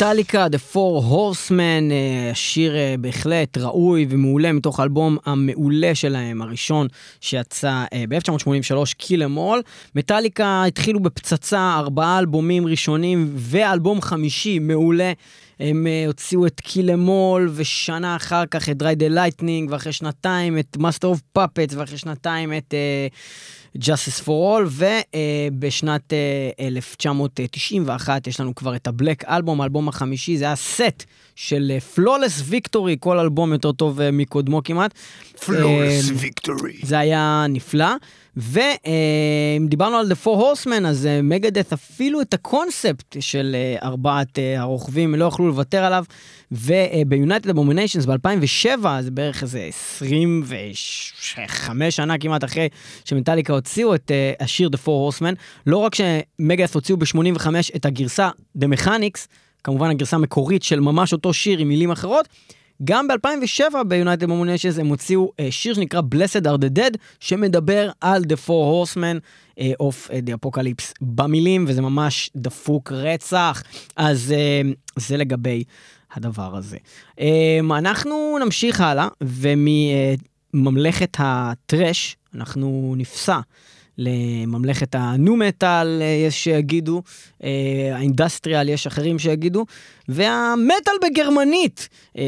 מטאליקה, 0.04 0.46
The 0.46 0.76
Four 0.76 1.04
Horsemen, 1.12 1.92
אה, 1.92 2.32
שיר 2.34 2.76
אה, 2.76 2.96
בהחלט 3.00 3.58
ראוי 3.58 4.06
ומעולה 4.10 4.52
מתוך 4.52 4.80
האלבום 4.80 5.18
המעולה 5.26 5.96
שלהם, 5.96 6.42
הראשון 6.42 6.88
שיצא 7.22 7.84
אה, 7.94 8.04
ב-1983, 8.10 8.76
Kill 9.02 9.20
Em 9.20 9.38
All. 9.38 9.62
מטאליקה 9.96 10.64
התחילו 10.68 11.00
בפצצה, 11.00 11.76
ארבעה 11.78 12.20
אלבומים 12.20 12.68
ראשונים 12.68 13.32
ואלבום 13.36 14.02
חמישי 14.02 14.60
מעולה. 14.60 15.14
הם 15.64 15.88
אה, 15.88 16.04
הוציאו 16.08 16.48
את 16.48 16.62
All, 17.08 17.50
ושנה 17.54 18.16
אחר 18.16 18.46
כך 18.46 18.70
את 18.70 18.82
the 18.82 19.14
Lightning, 19.16 19.70
ואחרי 19.70 19.92
שנתיים 19.94 20.60
את 20.60 20.78
Master 20.78 21.06
of 21.16 21.40
Puppets, 21.40 21.76
ואחרי 21.78 21.98
שנתיים 21.98 22.54
את 22.54 22.74
uh, 22.74 23.78
Justice 23.78 24.24
for 24.24 24.28
All, 24.28 24.68
ובשנת 24.68 26.14
uh, 26.60 26.62
1991 26.62 28.28
יש 28.28 28.40
לנו 28.40 28.56
כבר 28.56 28.76
את 28.76 28.88
ה-Black 28.88 29.26
Album, 29.26 29.62
האלבום 29.62 29.88
החמישי, 29.88 30.38
זה 30.38 30.46
היה 30.46 30.56
סט 30.56 31.04
של 31.36 31.72
uh, 31.78 32.00
Flawless 32.00 32.52
Victory, 32.52 32.98
כל 33.00 33.20
אלבום 33.20 33.54
יותר 33.54 33.72
טוב 33.72 34.00
uh, 34.00 34.04
מקודמו 34.14 34.64
כמעט. 34.64 34.94
Flawless 35.46 36.10
אה, 36.10 36.16
Victory. 36.16 36.80
זה 36.84 37.00
היה 37.00 37.46
נפלא. 37.50 37.96
ואם 38.38 39.68
דיברנו 39.68 39.98
על 39.98 40.12
The 40.12 40.16
Four 40.26 40.38
Horsemen, 40.38 40.88
אז 40.88 41.08
Megadeth 41.24 41.74
אפילו 41.74 42.22
את 42.22 42.34
הקונספט 42.34 43.16
של 43.20 43.56
אה, 43.56 43.88
ארבעת 43.88 44.40
אה, 44.40 44.62
הרוכבים, 44.62 45.16
לא 45.16 45.26
יכלו 45.26 45.48
לוותר 45.48 45.84
עליו. 45.84 46.06
וב 46.52 46.76
United 46.76 47.50
Abominations 47.50 48.06
ב-2007, 48.06 48.86
זה 49.02 49.12
בערך 49.12 49.44
איזה 49.44 49.70
25 49.70 51.96
שנה 51.96 52.18
כמעט 52.18 52.44
אחרי 52.44 52.70
שמטאליקה 53.06 53.54
הוציאו 53.54 53.96
את 53.96 54.12
אה, 54.12 54.34
השיר 54.40 54.70
The 54.74 54.78
Four 54.88 55.18
Horsemen, 55.18 55.36
לא 55.68 55.78
רק 55.78 55.96
שמגדeth 55.96 56.74
הוציאו 56.74 56.98
ב-85 56.98 57.48
את 57.76 57.86
הגרסה 57.86 58.30
The 58.58 58.66
Mechanics, 58.76 59.28
כמובן 59.64 59.90
הגרסה 59.90 60.16
המקורית 60.16 60.64
של 60.64 60.80
ממש 60.80 61.14
אותו 61.14 61.34
שיר 61.34 61.60
עם 61.60 61.68
מילים 61.68 61.92
אחרות, 61.92 62.28
גם 62.84 63.08
ב-2007 63.08 63.84
ביונייטד 63.88 64.26
מומוניישנס 64.26 64.80
הם 64.80 64.88
הוציאו 64.88 65.32
uh, 65.32 65.42
שיר 65.52 65.74
שנקרא 65.74 66.02
Blessed 66.16 66.46
are 66.46 66.58
the 66.58 66.78
Dead, 66.80 66.98
שמדבר 67.20 67.90
על 68.02 68.24
The 68.24 68.48
Four 68.48 68.48
Horsemen 68.88 69.20
uh, 69.60 69.62
of 69.82 70.10
uh, 70.10 70.12
the 70.12 70.34
Apocalypse 70.34 70.94
במילים, 71.02 71.66
וזה 71.68 71.82
ממש 71.82 72.30
דפוק 72.36 72.92
רצח. 72.92 73.64
אז 73.96 74.34
uh, 74.34 75.00
זה 75.00 75.18
לגבי 75.18 75.64
הדבר 76.14 76.56
הזה. 76.56 76.78
Uh, 77.18 77.22
אנחנו 77.72 78.38
נמשיך 78.46 78.82
הלאה, 78.82 79.08
ומממלכת 80.54 81.18
הטרש 81.20 82.18
אנחנו 82.36 82.94
נפסע. 82.98 83.40
לממלכת 83.98 84.96
הנו 84.96 85.36
מטאל 85.36 86.02
יש 86.28 86.44
שיגידו, 86.44 87.02
אה, 87.44 87.50
האינדסטריאל 87.94 88.70
יש 88.70 88.88
אחרים 88.88 89.20
שיגידו, 89.20 89.66
והמטאל 90.08 90.94
בגרמנית, 91.04 91.90
אה, 92.18 92.24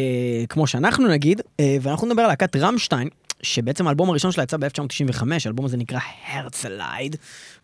כמו 0.49 0.67
שאנחנו 0.67 1.07
נגיד, 1.07 1.41
אה, 1.59 1.77
ואנחנו 1.81 2.07
נדבר 2.07 2.21
על 2.21 2.27
להקת 2.27 2.55
רמשטיין. 2.55 3.09
שבעצם 3.41 3.87
האלבום 3.87 4.09
הראשון 4.09 4.31
שלה 4.31 4.43
יצא 4.43 4.57
ב-1995, 4.57 5.23
האלבום 5.45 5.65
הזה 5.65 5.77
נקרא 5.77 5.99
הרצלייד, 6.27 7.15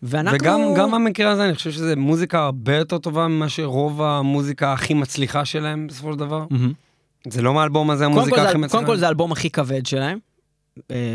ואנחנו... 0.02 0.38
וגם 0.40 0.60
גם 0.76 0.90
במקרה 0.90 1.30
הזה 1.30 1.44
אני 1.44 1.54
חושב 1.54 1.70
שזה 1.70 1.96
מוזיקה 1.96 2.38
הרבה 2.38 2.76
יותר 2.76 2.98
טובה 2.98 3.28
ממה 3.28 3.48
שרוב 3.48 4.02
המוזיקה 4.02 4.72
הכי 4.72 4.94
מצליחה 4.94 5.44
שלהם 5.44 5.86
בסופו 5.86 6.12
של 6.12 6.18
דבר. 6.18 6.44
מהמם. 6.50 6.72
זה 7.28 7.42
לא 7.42 7.54
מהאלבום 7.54 7.90
הזה 7.90 8.04
המוזיקה 8.04 8.42
הכי 8.42 8.58
מצליחה. 8.58 8.76
קודם 8.76 8.86
כל 8.86 8.96
זה 8.96 9.06
האלבום 9.06 9.32
הכי 9.32 9.50
כבד 9.50 9.86
שלהם, 9.86 10.18
אה, 10.18 10.31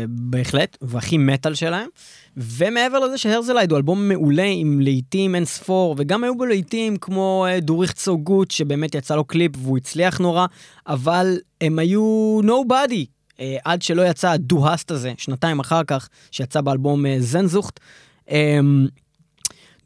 בהחלט, 0.08 0.76
והכי 0.82 1.18
מטאל 1.18 1.54
שלהם. 1.54 1.88
ומעבר 2.36 2.98
לזה 2.98 3.18
שהרזלייד 3.18 3.70
הוא 3.70 3.76
אלבום 3.76 4.08
מעולה 4.08 4.44
עם 4.54 4.80
להיטים 4.80 5.34
אין 5.34 5.44
ספור, 5.44 5.94
וגם 5.98 6.24
היו 6.24 6.36
בו 6.36 6.46
להיטים 6.46 6.96
כמו 6.96 7.46
אה, 7.48 7.60
דוריך 7.60 7.92
צו 7.92 8.18
גוט, 8.18 8.50
שבאמת 8.50 8.94
יצא 8.94 9.16
לו 9.16 9.24
קליפ 9.24 9.52
והוא 9.58 9.76
הצליח 9.76 10.18
נורא, 10.18 10.46
אבל 10.86 11.38
הם 11.60 11.78
היו 11.78 12.40
nobody. 12.42 13.04
אה, 13.40 13.56
עד 13.64 13.82
שלא 13.82 14.02
יצא 14.02 14.30
הדו-האסט 14.30 14.90
הזה, 14.90 15.12
שנתיים 15.18 15.60
אחר 15.60 15.84
כך, 15.84 16.08
שיצא 16.30 16.60
באלבום 16.60 17.06
אה, 17.06 17.16
זנזוכט. 17.18 17.80
אה, 18.30 18.60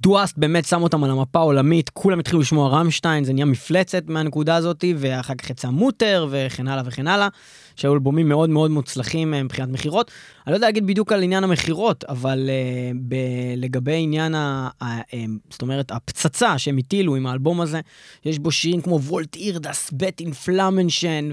דואסט 0.01 0.39
באמת 0.39 0.65
שם 0.65 0.83
אותם 0.83 1.05
על 1.05 1.11
המפה 1.11 1.39
העולמית, 1.39 1.91
כולם 1.91 2.19
התחילו 2.19 2.41
לשמוע 2.41 2.69
רמשטיין, 2.69 3.25
זה 3.25 3.33
נהיה 3.33 3.45
מפלצת 3.45 4.03
מהנקודה 4.07 4.57
הזאתי, 4.57 4.95
ואחר 4.99 5.35
כך 5.35 5.51
יצא 5.51 5.69
מוטר 5.69 6.29
וכן 6.31 6.69
הלאה 6.69 6.83
וכן 6.87 7.07
הלאה, 7.07 7.29
שהיו 7.77 7.95
אלבומים 7.95 8.29
מאוד 8.29 8.51
מאוד 8.51 8.71
מוצלחים 8.71 9.35
אה, 9.35 9.43
מבחינת 9.43 9.69
מכירות. 9.69 10.11
אני 10.47 10.53
לא 10.53 10.57
יודע 10.57 10.67
להגיד 10.67 10.87
בדיוק 10.87 11.13
על 11.13 11.23
עניין 11.23 11.45
המכירות, 11.45 12.05
אבל 12.09 12.51
uh, 12.51 12.97
ב- 13.09 13.15
לגבי 13.57 13.97
עניין, 14.03 14.35
ה- 14.35 14.69
ה- 14.83 15.01
uh, 15.01 15.05
זאת 15.51 15.63
אומרת, 15.63 15.91
הפצצה 15.91 16.59
שהם 16.59 16.79
הטילו 16.79 17.17
עם 17.17 17.27
האלבום 17.27 17.61
הזה, 17.61 17.81
יש 18.25 18.39
בו 18.39 18.51
שירים 18.51 18.81
כמו 18.81 19.01
וולט 19.01 19.37
אירדס, 19.37 19.91
בט 19.93 20.21
אינפלמנשן, 20.21 21.29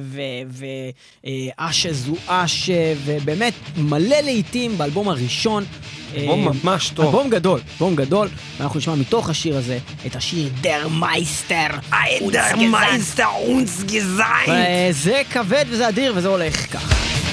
ואשז 1.58 2.08
הוא 2.08 2.18
אשה, 2.28 2.94
ובאמת 3.06 3.54
מלא 3.78 4.20
להיטים 4.22 4.78
באלבום 4.78 5.10
הראשון. 5.10 5.64
אלבום 6.16 6.48
אה, 6.48 6.54
ממש 6.64 6.90
טוב. 6.90 7.06
אלבום 7.06 7.30
גדול, 7.30 7.60
אלבום 7.74 7.96
גדול, 7.96 8.28
ואנחנו 8.58 8.80
נשמע 8.80 8.96
מתוך 8.96 9.30
השיר 9.30 9.58
הזה 9.58 9.78
את 10.06 10.16
השיר 10.16 10.50
Der 10.62 10.88
Meister. 11.00 11.68
Der 12.32 12.56
Meister 12.56 13.48
uns 13.48 13.92
gesagt. 13.92 14.50
זה 14.92 15.22
כבד 15.32 15.66
וזה 15.70 15.90
אדיר 15.90 16.14
וזה 16.16 16.29
הולך 16.30 16.74
ככה. 16.74 17.29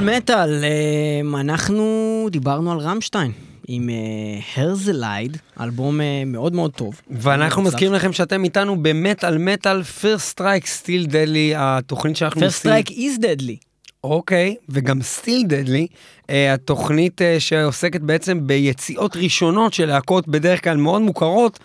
מטאל 0.00 0.16
מטאל, 0.16 0.64
אה, 0.64 1.40
אנחנו 1.40 2.28
דיברנו 2.30 2.72
על 2.72 2.78
רמשטיין 2.78 3.32
עם 3.68 3.90
אה, 3.90 4.62
Herzeleid, 4.62 5.36
אלבום 5.60 6.00
אה, 6.00 6.22
מאוד 6.26 6.54
מאוד 6.54 6.70
טוב. 6.70 7.00
ואנחנו 7.10 7.62
מזכירים 7.62 7.94
לכם 7.94 8.12
שאתם 8.12 8.44
איתנו 8.44 8.82
במטאל 8.82 9.38
מטאל 9.38 9.82
First 9.82 10.26
Strike 10.28 10.66
Still 10.66 11.06
Deadly, 11.06 11.52
התוכנית 11.56 12.16
שאנחנו 12.16 12.40
First 12.40 12.58
Strike 12.58 12.90
Is 12.90 13.18
Deadly. 13.18 13.56
אוקיי, 14.04 14.54
וגם 14.68 15.02
Still 15.02 15.44
Deadly, 15.46 15.86
התוכנית 16.28 17.22
אה, 17.22 17.40
שעוסקת 17.40 18.00
בעצם 18.00 18.46
ביציאות 18.46 19.16
ראשונות 19.16 19.74
של 19.74 19.86
להקות 19.86 20.28
בדרך 20.28 20.64
כלל 20.64 20.76
מאוד 20.76 21.02
מוכרות, 21.02 21.58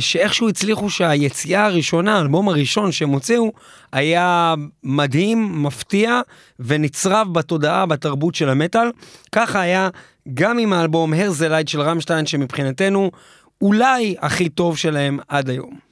שאיכשהו 0.00 0.48
הצליחו 0.48 0.90
שהיציאה 0.90 1.66
הראשונה, 1.66 2.16
האלבום 2.16 2.48
הראשון 2.48 2.92
שהם 2.92 3.08
הוציאו, 3.08 3.52
היה 3.92 4.54
מדהים, 4.84 5.62
מפתיע 5.62 6.20
ונצרב 6.60 7.32
בתודעה, 7.32 7.86
בתרבות 7.86 8.34
של 8.34 8.48
המטאל. 8.48 8.88
ככה 9.32 9.60
היה 9.60 9.88
גם 10.34 10.58
עם 10.58 10.72
האלבום 10.72 11.14
הרזלייד 11.14 11.68
של 11.68 11.80
רמשטיין, 11.80 12.26
שמבחינתנו 12.26 13.10
אולי 13.60 14.14
הכי 14.20 14.48
טוב 14.48 14.76
שלהם 14.76 15.18
עד 15.28 15.50
היום. 15.50 15.86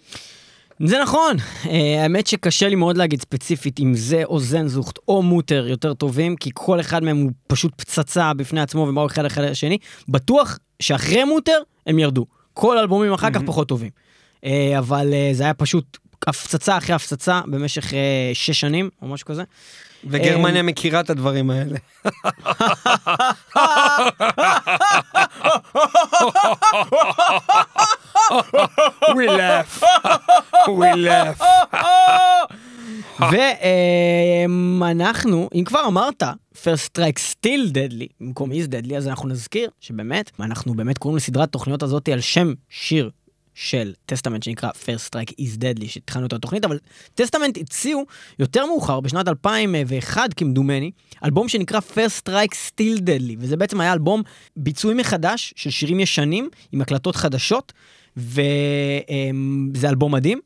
זה 0.81 1.03
נכון, 1.03 1.37
אה, 1.67 2.03
האמת 2.03 2.27
שקשה 2.27 2.69
לי 2.69 2.75
מאוד 2.75 2.97
להגיד 2.97 3.21
ספציפית 3.21 3.81
אם 3.81 3.95
זה 3.95 4.25
או 4.25 4.41
זנזוכט 4.41 4.99
או 5.09 5.23
מוטר 5.23 5.67
יותר 5.69 5.95
טובים, 5.95 6.37
כי 6.37 6.51
כל 6.55 6.81
אחד 6.81 7.05
מהם 7.05 7.17
הוא 7.17 7.31
פשוט 7.47 7.73
פצצה 7.77 8.35
בפני 8.35 8.61
עצמו 8.61 8.87
הוא 8.87 9.07
אחד 9.07 9.25
אחרי 9.25 9.51
השני. 9.51 9.79
בטוח 10.09 10.59
שאחרי 10.81 11.25
מוטר 11.25 11.59
הם 11.87 11.99
ירדו. 11.99 12.27
כל 12.55 12.79
האלבומים 12.79 13.12
אחר 13.12 13.31
כך 13.31 13.40
פחות 13.47 13.69
טובים. 13.69 13.90
אה, 14.45 14.79
אבל 14.79 15.14
אה, 15.14 15.31
זה 15.33 15.43
היה 15.45 15.55
פשוט 15.55 15.99
הפצצה 16.27 16.77
אחרי 16.79 16.95
הפצצה 16.95 17.40
במשך 17.47 17.95
אה, 17.95 18.31
שש 18.35 18.61
שנים 18.61 18.90
או 19.03 19.09
משהו 19.09 19.27
כזה. 19.27 19.43
וגרמניה 20.07 20.62
מכירה 20.62 21.01
את 21.01 21.11
הדברים 21.11 21.51
האלה. 21.51 21.79
We 29.17 29.27
laugh. 29.29 29.75
We 30.67 30.90
laugh. 31.07 31.40
ואנחנו, 34.81 35.48
אם 35.55 35.64
כבר 35.64 35.87
אמרת, 35.87 36.22
first 36.55 36.90
strike 36.92 37.18
still 37.33 37.72
deadly, 37.72 38.07
במקום 38.20 38.53
is 38.53 38.68
deadly, 38.70 38.94
אז 38.94 39.09
אנחנו 39.09 39.29
נזכיר 39.29 39.70
שבאמת, 39.81 40.31
אנחנו 40.40 40.74
באמת 40.74 40.98
קוראים 40.98 41.16
לסדרת 41.16 41.53
תוכניות 41.53 41.83
הזאת 41.83 42.09
על 42.09 42.20
שם 42.20 42.53
שיר 42.68 43.11
של 43.55 43.92
טסטמנט 44.07 44.42
שנקרא 44.42 44.70
first 44.70 45.11
strike 45.11 45.31
is 45.31 45.59
deadly, 45.59 45.88
שהתחלנו 45.88 46.27
את 46.27 46.33
התוכנית, 46.33 46.64
אבל 46.64 46.79
טסטמנט 47.14 47.59
הוציאו 47.59 48.05
יותר 48.38 48.66
מאוחר, 48.66 49.00
בשנת 49.00 49.29
2001 49.29 50.35
כמדומני, 50.35 50.90
אלבום 51.24 51.48
שנקרא 51.48 51.81
first 51.81 52.29
strike 52.29 52.55
still 52.68 53.00
deadly, 53.00 53.37
וזה 53.38 53.57
בעצם 53.57 53.81
היה 53.81 53.92
אלבום 53.92 54.22
ביצועי 54.57 54.94
מחדש 54.94 55.55
של 55.57 55.70
שירים 55.70 56.00
ישנים 56.00 56.48
עם 56.72 56.81
הקלטות 56.81 57.16
חדשות, 57.16 57.72
וזה 58.16 59.88
אלבום 59.88 60.14
מדהים. 60.14 60.40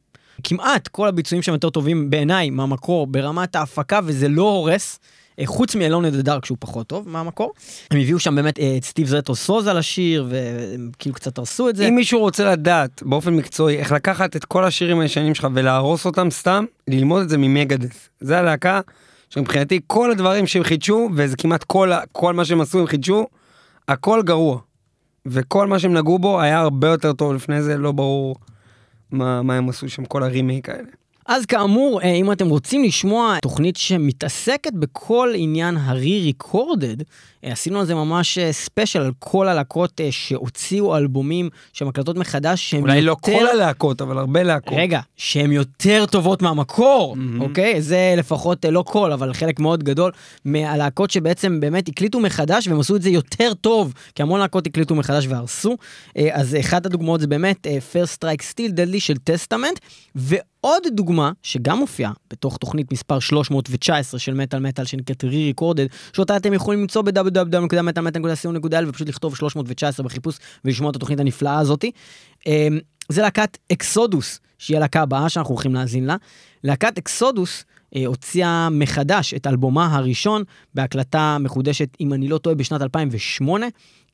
כמעט 0.45 0.89
כל 0.89 1.09
הביצועים 1.09 1.43
שם 1.43 1.53
יותר 1.53 1.71
טובים 1.71 2.11
בעיניי 2.11 2.51
מהמקור 2.51 3.07
ברמת 3.07 3.57
ההפקה 3.57 4.01
וזה 4.05 4.29
לא 4.29 4.43
הורס. 4.43 4.99
אה, 5.39 5.47
חוץ 5.47 5.75
מ 5.75 5.79
Alone 5.79 5.99
in 5.99 6.07
the 6.07 6.13
Dark 6.15 6.45
שהוא 6.45 6.57
פחות 6.61 6.87
טוב 6.87 7.09
מהמקור. 7.09 7.53
הם 7.91 8.01
הביאו 8.01 8.19
שם 8.19 8.35
באמת 8.35 8.59
אה, 8.59 8.75
את 8.77 8.85
סטיב 8.85 9.07
זטרו 9.07 9.35
סוזה 9.35 9.73
לשיר 9.73 10.27
והם 10.31 10.91
כאילו 10.99 11.15
קצת 11.15 11.39
הרסו 11.39 11.69
את 11.69 11.77
זה. 11.77 11.89
אם 11.89 11.95
מישהו 11.95 12.21
רוצה 12.21 12.53
לדעת 12.53 13.03
באופן 13.03 13.35
מקצועי 13.35 13.79
איך 13.79 13.93
לקחת 13.93 14.37
את 14.37 14.45
כל 14.45 14.65
השירים 14.65 15.01
הישנים 15.01 15.35
שלך 15.35 15.49
ולהרוס 15.55 16.07
אותם 16.07 16.31
סתם, 16.31 16.65
ללמוד 16.89 17.23
את 17.23 17.29
זה 17.29 17.39
ממגדס. 17.39 18.09
זה 18.21 18.39
הלהקה 18.39 18.81
שמבחינתי 19.31 19.81
כל 19.87 20.11
הדברים 20.11 20.47
שהם 20.47 20.65
חידשו, 20.65 21.09
וזה 21.17 21.37
כמעט 21.37 21.65
כל, 21.65 21.91
כל 22.13 22.35
מה 22.35 22.45
שהם 22.45 22.61
עשו 22.61 22.81
הם 22.81 22.87
חידשו, 22.87 23.27
הכל 23.89 24.23
גרוע. 24.23 24.59
וכל 25.27 25.67
מה 25.67 25.79
שהם 25.79 25.93
נגעו 25.93 26.19
בו 26.19 26.41
היה 26.41 26.59
הרבה 26.59 26.89
יותר 26.89 27.13
טוב 27.13 27.35
לפני 27.35 27.63
זה, 27.63 27.79
לא 27.79 27.93
ברור 27.93 28.37
מה, 29.11 29.43
מה 29.43 29.57
הם 29.57 29.69
עשו 29.69 29.89
שם, 29.89 30.05
כל 30.05 30.23
הרימייק 30.23 30.69
האלה. 30.69 30.89
אז 31.27 31.47
כאמור, 31.47 32.03
אה, 32.03 32.09
אם 32.09 32.33
אתם 32.33 32.49
רוצים 32.49 32.85
לשמוע 32.85 33.39
תוכנית 33.43 33.77
שמתעסקת 33.77 34.73
בכל 34.73 35.33
עניין 35.37 35.77
הרי-ריקורדד, 35.77 36.97
עשינו 37.43 37.81
על 37.81 37.87
זה 37.87 37.95
ממש 37.95 38.39
ספיישל 38.51 39.01
על 39.01 39.13
כל 39.19 39.49
הלהקות 39.49 40.01
אה, 40.01 40.13
שהוציאו 40.13 40.97
אלבומים 40.97 41.51
שהן 41.73 41.89
הקלטות 41.89 42.17
מחדש, 42.17 42.71
שהן 42.71 42.81
אולי 42.81 43.03
לא 43.03 43.11
יותר... 43.11 43.33
כל 43.33 43.47
הלהקות, 43.47 44.01
אבל 44.01 44.19
הרבה 44.19 44.43
להקות. 44.43 44.75
רגע, 44.77 45.01
שהן 45.17 45.53
יותר 45.53 46.05
טובות 46.07 46.43
מהמקור, 46.43 47.17
מהמם. 47.17 47.41
אוקיי? 47.41 47.83
זה 47.83 48.15
לפחות 48.17 48.65
אה, 48.65 48.71
לא 48.71 48.85
כל, 48.87 49.13
אבל 49.13 49.33
חלק 49.33 49.61
מאוד 49.61 49.85
גדול 49.85 50.13
מהלהקות 50.45 51.11
שבעצם 51.11 51.61
באמת 51.61 51.89
הקליטו 51.89 52.21
מחדש 52.21 52.69
והם 52.69 52.81
עשו 52.81 52.97
את 52.97 53.03
זה 53.03 53.11
יותר 53.11 53.55
טוב, 53.55 53.93
כי 54.15 54.23
המון 54.23 54.41
להקות 54.41 54.67
הקליטו 54.67 54.95
מחדש 54.95 55.27
והרסו. 55.27 55.77
אה, 56.17 56.29
אז 56.33 56.57
אחת 56.61 56.87
הדוגמאות 56.87 57.21
זה 57.21 57.27
באמת 57.27 57.67
אה, 57.67 57.79
First 57.93 58.19
Strike 58.19 58.43
Still 58.53 58.73
Deadly 58.73 59.01
של 59.01 59.17
טסטמנט, 59.17 59.79
ועוד 60.15 60.83
דוגמה 60.91 61.33
שגם 61.43 61.79
מופיעה 61.79 62.13
בתוך 62.31 62.57
תוכנית 62.57 62.93
מספר 62.93 63.19
319 63.19 64.21
של 64.21 64.35
מטאל 64.35 64.61
מטאל 64.61 64.85
שנקראת 64.85 65.25
re-recorded, 65.25 66.13
שאותה 66.13 66.37
אתם 66.37 66.53
יכולים 66.53 66.81
למצוא 66.81 67.03
ב-www.metalmetal.co.il 67.31 68.89
ופשוט 68.89 69.09
לכתוב 69.09 69.37
319 69.37 70.07
בחיפוש 70.07 70.39
ולשמוע 70.65 70.91
את 70.91 70.97
התוכנית 70.97 71.21
הנפלאה 71.21 71.59
הזאתי. 71.59 71.91
אה, 72.47 72.69
זה 73.09 73.23
להקת 73.23 73.59
אקסודוס, 73.73 74.41
שהיא 74.59 74.77
הלהקה 74.77 75.03
הבאה 75.03 75.29
שאנחנו 75.29 75.55
הולכים 75.55 75.75
להאזין 75.75 76.05
לה. 76.05 76.17
להקת 76.65 76.99
אקסודוס 76.99 77.65
אה, 77.97 78.07
הוציאה 78.07 78.69
מחדש 78.71 79.35
את 79.35 79.47
אלבומה 79.47 79.97
הראשון 79.97 80.43
בהקלטה 80.75 81.37
מחודשת, 81.41 81.89
אם 82.01 82.13
אני 82.13 82.29
לא 82.29 82.39
טועה, 82.39 82.57
בשנת 82.57 82.83
2008. 82.83 83.67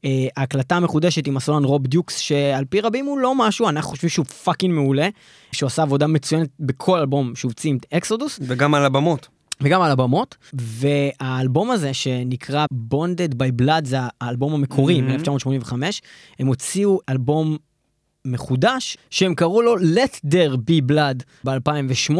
אה, 0.04 0.26
ההקלטה 0.36 0.76
המחודשת 0.76 1.26
עם 1.26 1.36
הסולן 1.36 1.64
רוב 1.64 1.86
דיוקס, 1.86 2.16
שעל 2.16 2.64
פי 2.64 2.80
רבים 2.80 3.06
הוא 3.06 3.18
לא 3.18 3.34
משהו, 3.34 3.68
אנחנו 3.68 3.90
חושבים 3.90 4.10
שהוא 4.10 4.26
פאקינג 4.26 4.74
מעולה, 4.74 5.08
שהוא 5.52 5.66
עשה 5.66 5.82
עבודה 5.82 6.06
מצוינת 6.06 6.48
בכל 6.60 6.98
אלבום 6.98 7.36
שהוציא 7.36 7.70
עם 7.70 7.78
אקסודוס. 7.90 8.38
וגם 8.42 8.74
על 8.74 8.84
הבמות. 8.84 9.28
וגם 9.60 9.82
על 9.82 9.90
הבמות, 9.90 10.36
והאלבום 10.54 11.70
הזה 11.70 11.94
שנקרא 11.94 12.66
Bonded 12.94 13.34
by 13.34 13.62
Blood 13.62 13.84
זה 13.84 13.96
האלבום 14.20 14.54
המקורי 14.54 14.98
Mhm. 15.00 15.02
מ-1985, 15.28 15.72
הם 16.38 16.46
הוציאו 16.46 16.98
אלבום 17.08 17.56
מחודש 18.26 18.96
שהם 19.10 19.34
קראו 19.34 19.62
לו 19.62 19.76
Let 19.76 20.26
There 20.26 20.56
Be 20.56 20.90
Blood 20.92 21.22
ב-2008, 21.44 22.18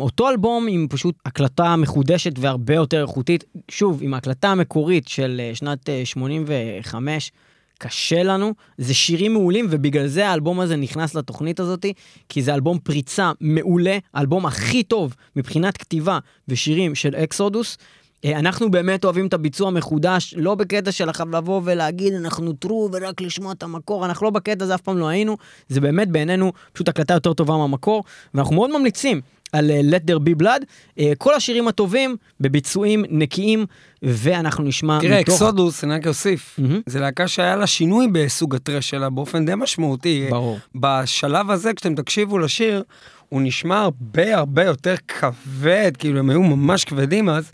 אותו 0.00 0.28
אלבום 0.28 0.66
עם 0.70 0.86
פשוט 0.90 1.14
הקלטה 1.26 1.76
מחודשת 1.76 2.32
והרבה 2.38 2.74
יותר 2.74 3.02
איכותית, 3.02 3.44
שוב 3.70 3.98
עם 4.02 4.14
ההקלטה 4.14 4.48
המקורית 4.48 5.08
של 5.08 5.40
אה, 5.44 5.54
שנת 5.54 5.88
אה, 5.88 6.02
85. 6.04 7.32
קשה 7.78 8.22
לנו, 8.22 8.54
זה 8.78 8.94
שירים 8.94 9.32
מעולים 9.32 9.66
ובגלל 9.70 10.06
זה 10.06 10.28
האלבום 10.28 10.60
הזה 10.60 10.76
נכנס 10.76 11.14
לתוכנית 11.14 11.60
הזאת, 11.60 11.86
כי 12.28 12.42
זה 12.42 12.54
אלבום 12.54 12.78
פריצה 12.78 13.32
מעולה, 13.40 13.98
האלבום 14.14 14.46
הכי 14.46 14.82
טוב 14.82 15.14
מבחינת 15.36 15.76
כתיבה 15.76 16.18
ושירים 16.48 16.94
של 16.94 17.14
אקסודוס. 17.14 17.78
אה, 18.24 18.38
אנחנו 18.38 18.70
באמת 18.70 19.04
אוהבים 19.04 19.26
את 19.26 19.34
הביצוע 19.34 19.68
המחודש, 19.68 20.34
לא 20.36 20.54
בקטע 20.54 20.92
של 20.92 21.08
עכשיו 21.08 21.30
לבוא 21.30 21.60
ולהגיד 21.64 22.12
אנחנו 22.14 22.52
טרו 22.52 22.88
ורק 22.92 23.20
לשמוע 23.20 23.52
את 23.52 23.62
המקור, 23.62 24.06
אנחנו 24.06 24.24
לא 24.24 24.30
בקטע 24.30 24.64
הזה 24.64 24.74
אף 24.74 24.80
פעם 24.80 24.98
לא 24.98 25.08
היינו, 25.08 25.36
זה 25.68 25.80
באמת 25.80 26.08
בעינינו 26.08 26.52
פשוט 26.72 26.88
הקלטה 26.88 27.14
יותר 27.14 27.32
טובה 27.32 27.56
מהמקור, 27.56 28.04
ואנחנו 28.34 28.54
מאוד 28.54 28.78
ממליצים 28.78 29.20
על 29.58 29.70
אה, 29.70 29.80
Let 29.80 30.10
There 30.10 30.28
Be 30.28 30.42
Blood, 30.42 30.64
אה, 30.98 31.12
כל 31.18 31.34
השירים 31.34 31.68
הטובים 31.68 32.16
בביצועים 32.40 33.04
נקיים, 33.10 33.66
ואנחנו 34.02 34.64
נשמע 34.64 34.98
תראה, 35.00 35.20
מתוך... 35.20 35.34
אקסודוס, 35.34 35.84
אני 35.84 35.94
רק 35.94 36.06
אוסיף, 36.06 36.58
מהמם. 36.58 36.80
זה 36.86 37.00
להקה 37.00 37.28
שהיה 37.28 37.56
לה 37.56 37.66
שינוי 37.66 38.08
בסוג 38.12 38.54
הטרש 38.54 38.90
שלה 38.90 39.10
באופן 39.10 39.46
די 39.46 39.52
משמעותי. 39.56 40.26
ברור. 40.30 40.58
בשלב 40.74 41.50
הזה, 41.50 41.74
כשאתם 41.74 41.94
תקשיבו 41.94 42.38
לשיר, 42.38 42.82
הוא 43.28 43.42
נשמע 43.42 43.80
הרבה 43.80 44.36
הרבה 44.36 44.64
יותר 44.64 44.94
כבד, 45.08 45.92
כאילו 45.98 46.18
הם 46.18 46.30
היו 46.30 46.42
ממש 46.42 46.84
כבדים 46.84 47.28
אז. 47.28 47.52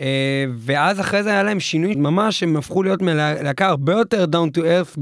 אה, 0.00 0.44
ואז 0.56 1.00
אחרי 1.00 1.22
זה 1.22 1.30
היה 1.30 1.42
להם 1.42 1.60
שינוי 1.60 1.94
ממש, 1.94 2.42
הם 2.42 2.56
הפכו 2.56 2.82
להיות 2.82 3.02
מלהקה 3.02 3.66
הרבה 3.66 3.92
יותר 3.92 4.24
down 4.24 4.58
to 4.58 4.60
earth 4.60 5.00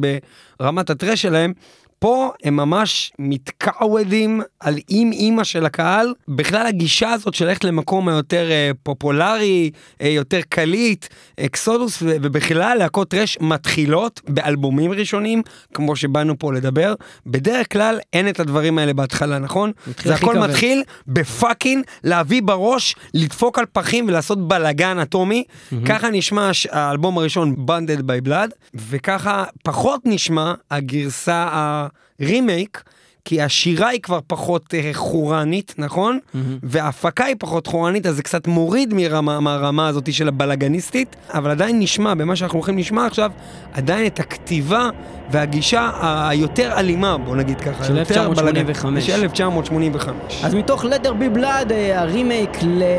ברמת 0.60 0.90
הטרש 0.90 1.22
שלהם. 1.22 1.52
פה 1.98 2.30
הם 2.44 2.56
ממש 2.56 3.12
מתקעוודים 3.18 4.42
על 4.60 4.74
עם 4.88 5.12
אימא 5.12 5.44
של 5.44 5.66
הקהל. 5.66 6.14
בכלל 6.28 6.66
הגישה 6.66 7.12
הזאת 7.12 7.34
של 7.34 7.44
ללכת 7.46 7.64
למקום 7.64 8.08
היותר 8.08 8.50
אה, 8.50 8.70
פופולרי, 8.82 9.70
אה, 10.00 10.08
יותר 10.08 10.40
קליט, 10.48 11.06
אקסודוס, 11.40 12.02
ו- 12.02 12.16
ובכלל 12.22 12.78
להקות 12.78 13.08
טרש 13.08 13.38
מתחילות 13.40 14.20
באלבומים 14.28 14.92
ראשונים, 14.92 15.42
כמו 15.74 15.96
שבאנו 15.96 16.38
פה 16.38 16.52
לדבר. 16.52 16.94
בדרך 17.26 17.72
כלל 17.72 17.98
אין 18.12 18.28
את 18.28 18.40
הדברים 18.40 18.78
האלה 18.78 18.92
בהתחלה, 18.92 19.38
נכון? 19.38 19.72
זה 20.02 20.14
הכל 20.14 20.32
כבד. 20.32 20.50
מתחיל 20.50 20.82
בפאקינג 21.06 21.84
להביא 22.04 22.42
בראש, 22.42 22.94
לדפוק 23.14 23.58
על 23.58 23.64
פחים 23.72 24.08
ולעשות 24.08 24.48
בלאגן 24.48 24.98
אטומי. 24.98 25.44
ככה 25.84 26.10
נשמע 26.10 26.50
האלבום 26.70 27.18
הראשון, 27.18 27.54
Bonded 27.68 28.00
by 28.00 28.28
Blood, 28.28 28.50
וככה 28.74 29.44
פחות 29.62 30.00
נשמע 30.04 30.54
הגרסה 30.70 31.86
הרימייק. 32.20 32.82
כי 33.28 33.42
השירה 33.42 33.88
היא 33.88 34.00
כבר 34.02 34.18
פחות 34.26 34.74
אה, 34.74 34.90
חורנית, 34.92 35.74
נכון? 35.78 36.18
וההפקה 36.62 37.24
היא 37.24 37.36
פחות 37.38 37.66
חורנית, 37.66 38.06
אז 38.06 38.16
זה 38.16 38.22
קצת 38.22 38.46
מוריד 38.46 38.94
מרמה, 38.94 39.40
מהרמה 39.40 39.88
הזאת 39.88 40.12
של 40.12 40.28
הבלאגניסטית, 40.28 41.16
אבל 41.34 41.50
עדיין 41.50 41.78
נשמע, 41.78 42.14
במה 42.14 42.36
שאנחנו 42.36 42.58
הולכים 42.58 42.78
לשמוע 42.78 43.06
עכשיו, 43.06 43.30
עדיין 43.72 44.06
את 44.06 44.20
הכתיבה 44.20 44.88
והגישה 45.30 45.90
היותר 46.28 46.72
אלימה, 46.78 47.18
בוא 47.18 47.36
נגיד 47.36 47.60
ככה. 47.60 47.84
של 47.84 47.96
יותר 47.96 48.14
1985. 48.28 49.06
של 49.06 49.12
1985. 49.12 50.44
אז 50.44 50.54
מתוך 50.54 50.84
letter 50.84 51.08
be 51.20 51.36
blood, 51.38 51.72
אה, 51.72 52.00
הרימייק 52.00 52.50
ל- 52.62 52.82
אה, 52.82 52.98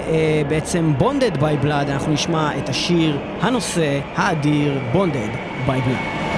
בעצם 0.50 0.94
bonded 1.00 1.36
by 1.38 1.64
blood, 1.66 1.68
אנחנו 1.90 2.14
נשמע 2.14 2.58
את 2.58 2.70
השיר, 2.70 3.18
הנושא, 3.42 4.00
האדיר, 4.16 4.80
bonded 4.94 5.36
by 5.68 5.88
blood. 5.88 6.37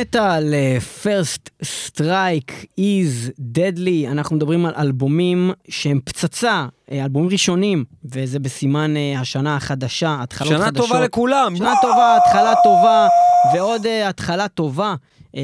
מטאל 0.00 0.54
First 1.02 1.50
Strike, 1.64 2.64
Is, 2.78 3.30
Deadly, 3.38 4.08
אנחנו 4.08 4.36
מדברים 4.36 4.66
על 4.66 4.74
אלבומים 4.78 5.50
שהם 5.68 6.00
פצצה, 6.04 6.66
אה, 6.92 7.04
אלבומים 7.04 7.30
ראשונים, 7.30 7.84
וזה 8.04 8.38
בסימן 8.38 8.96
אה, 8.96 9.20
השנה 9.20 9.56
החדשה, 9.56 10.16
התחלות 10.20 10.52
שנה 10.52 10.66
חדשות. 10.66 10.86
טובה 10.86 11.00
לכולם. 11.00 11.56
שנה 11.56 11.74
טובה, 11.82 12.16
התחלה 12.16 12.54
טובה, 12.64 13.08
ועוד 13.54 13.86
אה, 13.86 14.08
התחלה 14.08 14.48
טובה. 14.48 14.94
אה, 15.36 15.42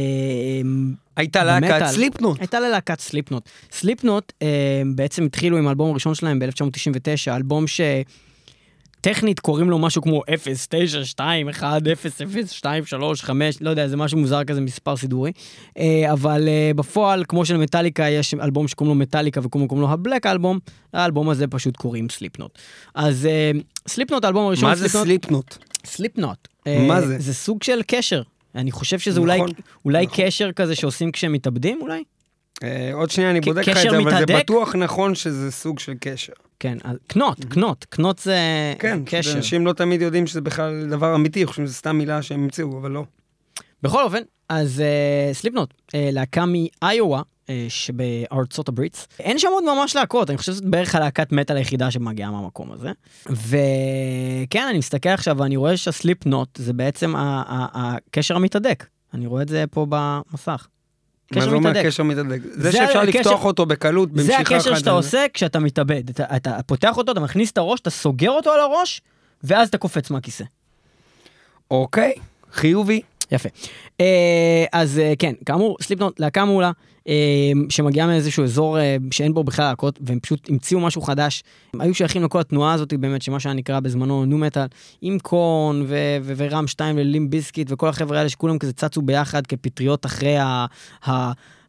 הייתה 1.16 1.44
להקת. 1.44 1.86
סליפנוט. 1.86 2.38
הייתה 2.40 2.60
ללהקת 2.60 3.00
סליפנוט. 3.00 3.48
סליפנוט 3.72 4.32
בעצם 4.94 5.24
התחילו 5.24 5.58
עם 5.58 5.66
האלבום 5.66 5.90
הראשון 5.90 6.14
שלהם 6.14 6.38
ב-1999, 6.38 7.36
אלבום 7.36 7.66
ש... 7.66 7.80
טכנית 9.02 9.40
קוראים 9.40 9.70
לו 9.70 9.78
משהו 9.78 10.02
כמו 10.02 10.22
0, 10.34 10.66
9, 10.70 11.04
2, 11.04 11.48
1, 11.48 11.82
0, 11.92 12.22
0, 12.22 12.50
2, 12.50 12.84
3, 12.84 13.22
5, 13.22 13.56
לא 13.60 13.70
יודע, 13.70 13.88
זה 13.88 13.96
משהו 13.96 14.18
מוזר 14.18 14.44
כזה, 14.44 14.60
מספר 14.60 14.96
סידורי. 14.96 15.32
אה, 15.78 16.12
אבל 16.12 16.48
אה, 16.48 16.70
בפועל, 16.76 17.24
כמו 17.28 17.44
שלמטאליקה 17.44 18.08
יש 18.08 18.34
אלבום 18.34 18.68
שקוראים 18.68 18.98
לו 18.98 19.02
מטאליקה 19.02 19.40
וקוראים 19.42 19.80
לו 19.80 19.90
הבלק 19.90 20.26
אלבום, 20.26 20.58
האלבום 20.92 21.28
הזה 21.28 21.46
פשוט 21.46 21.76
קוראים 21.76 22.08
סליפנוט. 22.08 22.58
אז 22.94 23.26
אה, 23.26 23.50
סליפנוט, 23.88 24.24
האלבום 24.24 24.46
הראשון, 24.46 24.68
מה 24.68 24.74
זה 24.74 24.88
סליפנוט? 24.88 25.58
סליפנוט. 25.86 26.48
מה 26.88 27.00
זה? 27.00 27.18
זה 27.18 27.34
סוג 27.34 27.62
של 27.62 27.80
קשר. 27.86 28.22
אני 28.54 28.70
חושב 28.70 28.98
שזה 28.98 29.20
נכון, 29.20 29.30
אולי, 29.30 29.52
אולי 29.84 30.06
נכון. 30.06 30.24
קשר 30.26 30.52
כזה 30.52 30.74
שעושים 30.74 31.12
כשהם 31.12 31.32
מתאבדים, 31.32 31.78
אולי? 31.82 32.02
אה, 32.62 32.90
עוד 32.94 33.10
שנייה 33.10 33.30
אני 33.30 33.40
בודק 33.40 33.68
לך 33.68 33.76
את 33.76 33.82
זה, 33.82 33.88
אבל 33.88 34.10
זה 34.10 34.16
מתהדק? 34.16 34.34
בטוח 34.34 34.74
נכון 34.74 35.14
שזה 35.14 35.50
סוג 35.50 35.78
של 35.78 35.92
קשר. 36.00 36.32
כן, 36.62 36.78
אז 36.84 36.96
קנות, 37.06 37.44
קנות, 37.44 37.86
קנות 37.88 38.18
זה 38.18 38.36
כן, 38.78 39.00
קשר. 39.06 39.36
אנשים 39.36 39.66
לא 39.66 39.72
תמיד 39.72 40.02
יודעים 40.02 40.26
שזה 40.26 40.40
בכלל 40.40 40.86
דבר 40.90 41.14
אמיתי, 41.14 41.46
חושבים 41.46 41.66
שזה 41.66 41.74
סתם 41.74 41.96
מילה 41.96 42.22
שהם 42.22 42.42
המציאו, 42.42 42.78
אבל 42.78 42.90
לא. 42.90 43.04
בכל 43.82 44.04
אופן, 44.04 44.22
אז 44.48 44.82
uh, 44.82 45.34
סליפנוט, 45.34 45.70
uh, 45.70 45.92
להקה 45.94 46.44
מאיואה, 46.46 47.20
uh, 47.20 47.50
שבארצות 47.68 48.68
הברית. 48.68 49.06
אין 49.20 49.38
שם 49.38 49.48
עוד 49.52 49.64
ממש 49.64 49.96
להקות, 49.96 50.30
אני 50.30 50.38
חושב 50.38 50.52
שזאת 50.52 50.64
בערך 50.64 50.94
הלהקת 50.94 51.32
מטאל 51.32 51.56
היחידה 51.56 51.90
שמגיעה 51.90 52.30
מהמקום 52.30 52.72
הזה. 52.72 52.90
וכן, 53.26 54.66
אני 54.70 54.78
מסתכל 54.78 55.08
עכשיו 55.08 55.38
ואני 55.38 55.56
רואה 55.56 55.76
שהסליפנוט 55.76 56.48
זה 56.56 56.72
בעצם 56.72 57.14
הקשר 57.18 58.36
המתהדק. 58.36 58.86
אני 59.14 59.26
רואה 59.26 59.42
את 59.42 59.48
זה 59.48 59.64
פה 59.70 59.86
במסך. 59.88 60.66
מה 61.36 61.44
זה 61.44 61.56
אומר. 61.56 61.82
קשר 61.82 62.02
מתהדק? 62.02 62.38
זה 62.52 62.62
זה 62.62 62.72
שאפשר 62.72 63.02
לפתוח 63.02 63.44
אותו 63.44 63.66
בקלות, 63.66 64.08
זה 64.08 64.14
במשיכה 64.16 64.42
אחת. 64.42 64.46
הקשר 64.52 64.74
שאתה 64.74 64.84
זה- 64.84 64.90
עושה 64.90 65.24
כשאתה 65.34 65.58
מתאבד. 65.58 66.08
אתה, 66.10 66.24
אתה 66.36 66.58
פותח 66.66 66.96
אותו, 66.96 67.12
אתה 67.12 67.20
מכניס 67.20 67.50
את 67.50 67.58
הראש, 67.58 67.80
אתה 67.80 67.90
סוגר 67.90 68.30
אותו 68.30 68.50
על 68.50 68.60
הראש, 68.60 69.00
ואז 69.44 69.68
אתה 69.68 69.78
קופץ 69.78 70.10
מהכיסא. 70.10 70.44
אוקיי, 71.70 72.12
חיובי. 72.52 73.00
יפה. 73.32 73.48
אה, 74.00 74.64
אז 74.72 74.98
אה, 74.98 75.12
כן, 75.18 75.32
כאמור, 75.46 75.76
סליפנוט, 75.82 76.20
להקה 76.20 76.44
מעולה, 76.44 76.70
אה, 77.08 77.14
שמגיעה 77.68 78.06
מאיזשהו 78.06 78.44
אזור 78.44 78.78
שאין 79.10 79.34
בו 79.34 79.44
בכלל 79.44 79.64
להקות, 79.64 79.98
והם 80.02 80.20
פשוט 80.20 80.50
המציאו 80.50 80.80
משהו 80.80 81.02
חדש. 81.02 81.42
הם 81.74 81.80
היו 81.80 81.94
שייכים 81.94 82.22
לכל 82.22 82.40
התנועה 82.40 82.72
הזאת, 82.72 82.94
באמת, 82.94 83.22
שמה 83.22 83.40
שהיה 83.40 83.54
נקרא 83.54 83.80
בזמנו 83.80 84.24
נו 84.24 84.38
מטאל, 84.38 84.66
עם 85.00 85.18
ו- 85.86 86.16
ורם 86.36 86.66
שתיים 86.66 86.96
ולים 86.98 87.30
ביסקיט 87.30 87.68
וכל 87.70 87.88
החבר'ה 87.88 88.18
האלה 88.18 88.28
שכולם 88.28 88.58
כזה 88.58 88.72
צצו 88.72 89.02
ביחד 89.02 89.46
כפטריות 89.46 90.06
אחרי 90.06 90.36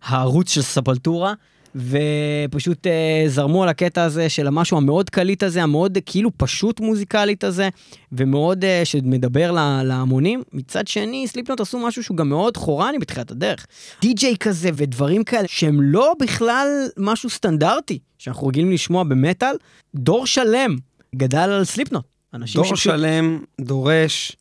הערוץ 0.04 0.50
של 0.50 0.62
ספלטורה. 0.62 1.34
ופשוט 1.76 2.88
אה, 2.88 3.24
זרמו 3.28 3.64
על 3.64 3.70
הקטע 3.70 4.04
הזה 4.04 4.30
של 4.30 4.48
המשהו 4.48 4.78
המאוד 4.78 5.10
קליט 5.10 5.44
הזה, 5.44 5.64
המאוד 5.64 5.98
כאילו 6.06 6.30
פשוט 6.38 6.80
מוזיקלית 6.80 7.44
הזה, 7.44 7.70
ומאוד 8.12 8.66
אה, 8.66 8.82
שמדבר 8.84 9.52
לה- 9.52 9.82
להמונים. 9.84 10.44
מצד 10.54 10.88
שני, 10.88 11.28
סליפנוט 11.28 11.60
עשו 11.60 11.80
משהו 11.80 12.04
שהוא 12.04 12.18
גם 12.18 12.30
מאוד 12.30 12.58
חורני 12.58 13.00
בתחילת 13.00 13.32
הדרך. 13.32 13.66
די-ג'יי 14.02 14.36
כזה 14.40 14.70
ודברים 14.74 15.24
כאלה 15.24 15.48
שהם 15.48 15.82
לא 15.82 16.14
בכלל 16.22 16.68
משהו 16.98 17.30
סטנדרטי, 17.30 18.00
שאנחנו 18.18 18.48
רגילים 18.48 18.72
לשמוע 18.72 19.04
במטאל. 19.04 19.56
דור 19.96 20.26
שלם 20.28 20.76
גדל 21.16 21.38
על 21.38 21.64
סליפנוט. 21.64 22.04
דור 22.34 22.64
שפשוט... 22.66 22.78
שלם 22.78 23.40
דורש 23.62 24.36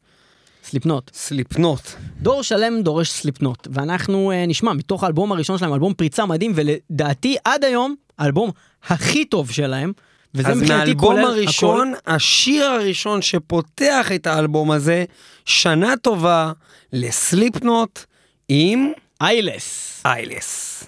סליפנוט. 0.72 1.10
סליפנוט. 1.14 1.80
דור 2.20 2.42
שלם 2.42 2.82
דורש 2.82 3.10
סליפנוט, 3.10 3.68
ואנחנו 3.70 4.32
uh, 4.32 4.48
נשמע 4.48 4.72
מתוך 4.72 5.04
האלבום 5.04 5.32
הראשון 5.32 5.58
שלהם, 5.58 5.74
אלבום 5.74 5.94
פריצה 5.94 6.26
מדהים, 6.26 6.52
ולדעתי 6.54 7.36
עד 7.44 7.64
היום, 7.64 7.94
האלבום 8.18 8.50
הכי 8.88 9.24
טוב 9.24 9.50
שלהם, 9.50 9.92
וזה 10.34 10.48
אז 10.48 10.56
מבחינתי 10.56 10.74
מהאלבום 10.74 11.00
כולל 11.00 11.24
הראשון, 11.24 11.92
השיר 12.06 12.64
הראשון 12.64 13.22
שפותח 13.22 14.12
את 14.14 14.26
האלבום 14.26 14.70
הזה, 14.70 15.04
שנה 15.44 15.94
טובה 16.02 16.52
לסליפנוט 16.92 18.04
עם 18.48 18.92
הכל. 18.92 19.26
איילס. 19.26 20.02
איילס. 20.04 20.84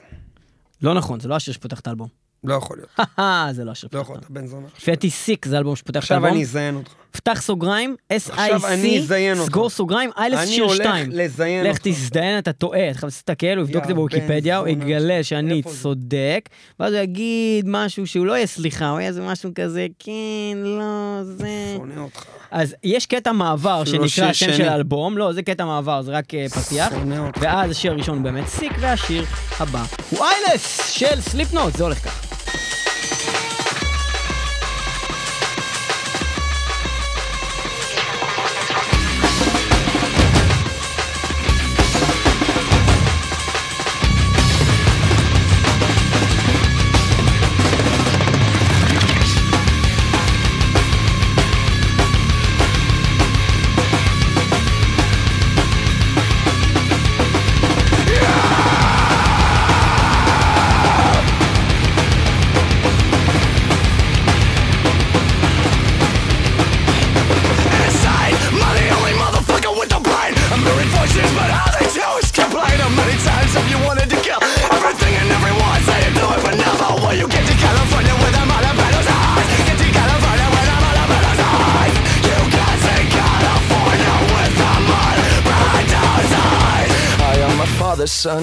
לא 0.82 0.95
נכון, 0.95 1.20
זה 1.20 1.28
לא 1.28 1.35
השיר 1.35 1.55
שפותח 1.55 1.80
את 1.80 1.87
האלבום. 1.87 2.09
לא 2.45 2.55
יכול 2.55 2.76
להיות, 2.76 3.09
זה 3.57 3.64
לא 3.64 3.70
השיר 3.70 3.89
לא 3.93 4.01
שפותח 4.01 4.01
את 4.01 4.03
יכול 4.03 4.14
להיות, 4.14 4.24
האלבום. 4.24 4.43
בן 4.43 4.47
זונה. 4.47 4.68
פטי 4.68 5.11
סיק 5.11 5.47
זה 5.47 5.57
האלבום 5.57 5.76
שפותח 5.76 5.99
את 5.99 6.03
עכשיו 6.03 6.16
האלבום. 6.16 6.32
אני 6.32 6.43
אזיין 6.43 6.76
אותך. 6.76 6.93
פתח 7.16 7.42
סוגריים, 7.42 7.96
אני 8.10 9.00
S-I-C. 9.00 9.44
סגור 9.44 9.70
סוגריים, 9.70 10.10
איילס 10.18 10.38
אני 10.38 10.46
שיר 10.46 10.64
הולך 10.64 10.76
2. 10.76 11.10
לזיין 11.12 11.66
לך 11.66 11.76
אותך. 11.76 11.88
תזדיין, 11.88 12.38
אתה 12.38 12.52
טועה, 12.52 12.90
אתה 12.90 12.98
חייב 12.98 13.04
להסתכל, 13.04 13.46
הוא 13.56 13.62
יבדוק 13.62 13.82
את 13.82 13.88
זה 13.88 13.94
בוויקיפדיה, 13.94 14.58
הוא. 14.58 14.68
יגלה 14.68 15.22
שאני? 15.22 15.62
צודק, 15.62 16.48
ואז 16.80 16.92
הוא 16.92 17.02
יגיד 17.02 17.64
משהו 17.68 18.06
שהוא 18.06 18.26
לא 18.26 18.32
יהיה 18.32 18.46
סליחה, 18.46 18.90
הוא 18.90 19.00
יהיה 19.00 19.08
איזה 19.08 19.22
משהו 19.22 19.50
כזה, 19.54 19.86
כן, 19.98 20.56
לא, 20.56 21.22
זה... 21.22 21.74
שונא 21.76 22.00
אותך. 22.00 22.24
אז 22.50 22.74
יש 22.84 23.06
קטע 23.06 23.32
מעבר 23.32 23.84
שנקרא 23.84 24.28
השם. 24.28 24.52
של 24.52 24.68
האלבום, 24.68 25.18
לא, 25.18 25.32
זה 25.32 25.42
קטע 25.42 25.64
מעבר, 25.64 26.02
זה 26.02 26.12
רק 26.12 26.34
אה, 26.34 26.46
פתיח. 26.48 26.92
ואז 27.40 27.70
השיר 27.70 27.92
הראשון 27.92 28.16
הוא 28.16 28.24
באמת 28.24 28.46
סיק, 28.48 28.72
והשיר 28.80 29.24
הבא 29.60 29.84
הוא 30.10 30.18
איילס 30.24 30.90
של 30.90 31.20
סליפנוט, 31.20 31.76
זה 31.76 31.84
הולך 31.84 31.98
ככה. 31.98 32.34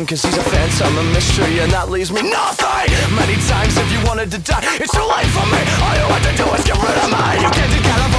Son, 0.02 0.08
cause 0.08 0.24
he's 0.24 0.38
a 0.38 0.43
phantom, 0.49 0.97
a 0.97 1.04
mystery, 1.14 1.60
and 1.60 1.72
that 1.72 1.89
leaves 1.89 2.12
me 2.12 2.22
nothing. 2.22 2.89
Many 3.16 3.36
times 3.47 3.78
if 3.78 3.91
you 3.91 3.99
wanted 4.08 4.32
to 4.32 4.39
die, 4.39 4.62
it's 4.80 4.93
too 4.93 5.06
late 5.06 5.30
for 5.30 5.45
me. 5.49 5.62
All 5.82 5.95
you 5.95 6.06
have 6.10 6.24
to 6.26 6.34
do 6.38 6.45
is 6.56 6.64
get 6.64 6.78
rid 6.78 6.97
of 6.97 7.10
me. 7.10 7.26
You 7.41 7.49
can't 7.52 7.72
get 7.72 7.82
to 7.84 8.11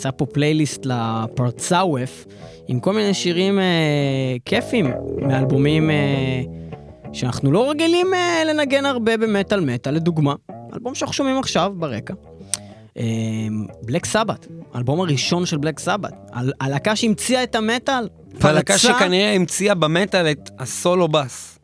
יצא 0.00 0.10
פה 0.16 0.26
פלייליסט 0.26 0.86
לפרצאווף, 0.86 2.26
עם 2.68 2.80
כל 2.80 2.92
מיני 2.92 3.14
שירים 3.14 3.58
אה, 3.58 3.64
כיפים, 4.44 4.90
מאלבומים 5.22 5.90
אה, 5.90 6.40
שאנחנו 7.12 7.52
לא 7.52 7.70
רגילים 7.70 8.14
אה, 8.14 8.42
לנגן 8.46 8.86
הרבה 8.86 9.16
במטאל 9.16 9.60
מטאל, 9.60 9.94
לדוגמה, 9.94 10.34
אלבום 10.74 10.94
שאנחנו 10.94 11.12
שומעים 11.14 11.38
עכשיו 11.38 11.72
ברקע. 11.76 12.14
בלק 13.82 14.04
סבת, 14.04 14.46
האלבום 14.74 15.00
הראשון 15.00 15.46
של 15.46 15.56
בלק 15.56 15.78
סבת, 15.78 16.12
הלהקה 16.60 16.96
שהמציאה 16.96 17.42
את 17.42 17.54
המטאל. 17.54 18.08
והלהקה 18.34 18.72
פרצה- 18.72 18.78
שכנראה 18.78 19.32
המציאה 19.32 19.74
במטאל 19.74 20.26
את 20.30 20.50
הסולו 20.58 21.08
בס. 21.08 21.58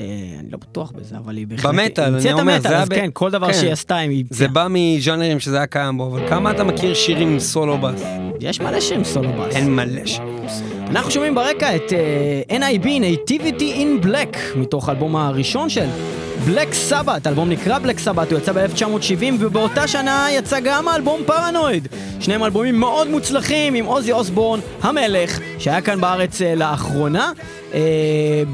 אה, 0.00 0.06
אני 0.40 0.50
לא 0.50 0.58
בטוח 0.58 0.92
בזה, 0.96 1.16
אבל 1.16 1.36
היא 1.36 1.46
בהחלט... 1.46 1.74
במטאל, 1.74 2.14
אני 2.14 2.32
אומר, 2.32 2.52
המטאל, 2.52 2.60
זה 2.60 2.68
היה 2.68 2.82
אז 2.82 2.88
ב- 2.88 2.94
כן, 2.94 3.10
כל 3.12 3.30
דבר 3.30 3.46
כן. 3.46 3.52
שהיא 3.58 3.72
עשתה, 3.72 3.96
היא 3.96 4.24
זה. 4.30 4.48
בא 4.48 4.66
מז'אנרים 4.70 5.40
שזה 5.40 5.56
היה 5.56 5.66
קיים 5.66 5.96
בו, 5.98 6.06
אבל 6.06 6.28
כמה 6.28 6.50
אתה 6.50 6.64
מכיר 6.64 6.94
שירים 6.94 7.28
עם 7.28 7.40
סולו 7.40 7.78
בס? 7.78 8.02
יש 8.40 8.60
מלא 8.60 8.80
שירים 8.80 9.04
סולו 9.04 9.32
בס. 9.32 9.56
אין 9.56 9.76
מלא 9.76 10.06
שירים 10.06 10.48
סולו. 10.48 10.86
אנחנו 10.90 11.10
שומעים 11.10 11.34
ברקע 11.34 11.76
את 11.76 11.92
uh, 12.48 12.52
NIB, 12.52 12.86
Nativity 12.86 13.60
in 13.60 14.06
Black, 14.06 14.38
מתוך 14.56 14.88
האלבום 14.88 15.16
הראשון 15.16 15.68
של 15.68 15.86
בלק 16.46 16.74
סבת, 16.74 17.26
האלבום 17.26 17.48
נקרא 17.48 17.78
בלק 17.78 17.98
סבת, 17.98 18.32
הוא 18.32 18.38
יצא 18.38 18.52
ב-1970, 18.52 19.34
ובאותה 19.38 19.88
שנה 19.88 20.26
יצא 20.30 20.60
גם 20.60 20.88
האלבום 20.88 21.20
פרנואיד. 21.26 21.88
שניהם 22.20 22.44
אלבומים 22.44 22.80
מאוד 22.80 23.08
מוצלחים, 23.08 23.74
עם 23.74 23.84
עוזי 23.84 24.12
אוסבורן, 24.12 24.60
המלך, 24.82 25.40
שהיה 25.58 25.80
כאן 25.80 26.00
בארץ 26.00 26.40
uh, 26.40 26.44
לאחרונה, 26.56 27.32
uh, 27.70 27.74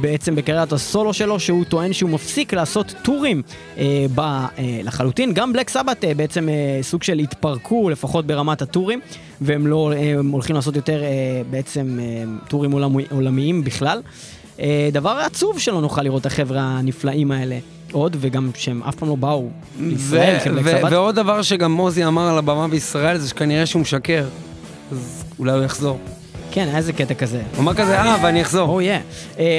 בעצם 0.01 0.35
בקריירת 0.35 0.73
הסולו 0.73 1.15
שלו, 1.15 1.41
שהוא 1.41 1.65
טוען 1.65 1.93
שהוא 1.93 2.11
מפסיק 2.11 2.55
לעשות 2.55 2.95
טורים 3.03 3.43
uh, 3.77 3.81
ב, 4.15 4.21
uh, 4.21 4.61
לחלוטין. 4.83 5.33
גם 5.35 5.53
בלק 5.53 5.69
סבת 5.71 6.05
uh, 6.05 6.07
בעצם 6.17 6.49
uh, 6.49 6.85
סוג 6.85 7.03
של 7.03 7.19
התפרקו, 7.19 7.91
לפחות 7.91 8.27
ברמת 8.27 8.63
הטורים, 8.63 9.01
והם 9.41 9.67
לא 9.67 9.93
הם 9.97 10.31
הולכים 10.31 10.57
לעשות 10.57 10.77
יותר 10.77 11.01
uh, 11.01 11.51
בעצם 11.51 11.99
uh, 11.99 12.49
טורים 12.49 12.73
עולמי, 12.73 13.05
עולמיים 13.11 13.65
בכלל. 13.65 14.03
Uh, 14.57 14.61
דבר 14.93 15.11
עצוב 15.11 15.59
שלא 15.59 15.81
נוכל 15.81 16.03
לראות 16.03 16.21
את 16.21 16.27
החבר'ה 16.27 16.61
הנפלאים 16.61 17.33
האלה 17.33 17.59
עוד, 17.93 18.17
וגם 18.21 18.51
שהם 18.55 18.83
אף 18.83 18.95
פעם 18.95 19.09
לא 19.09 19.15
באו 19.17 19.49
לישראל 19.81 20.39
כבלק 20.45 20.65
סבת. 20.67 20.93
ועוד 20.93 21.15
דבר 21.15 21.43
שגם 21.43 21.73
מוזי 21.73 22.05
אמר 22.05 22.29
על 22.29 22.39
הבמה 22.39 22.69
בישראל 22.69 23.19
זה 23.19 23.29
שכנראה 23.29 23.67
שהוא 23.67 23.83
משקר. 23.83 24.25
אז 24.93 25.25
אולי 25.39 25.53
הוא 25.53 25.65
יחזור. 25.65 25.99
כן, 26.57 26.69
היה 26.69 26.77
איזה 26.77 26.93
קטע 26.93 27.15
כזה. 27.15 27.43
הוא 27.55 27.63
אמר 27.63 27.75
כזה, 27.75 28.01
אה, 28.01 28.17
ואני 28.23 28.43
אחזור. 28.43 28.69
או 28.69 28.81
יא. 28.81 28.99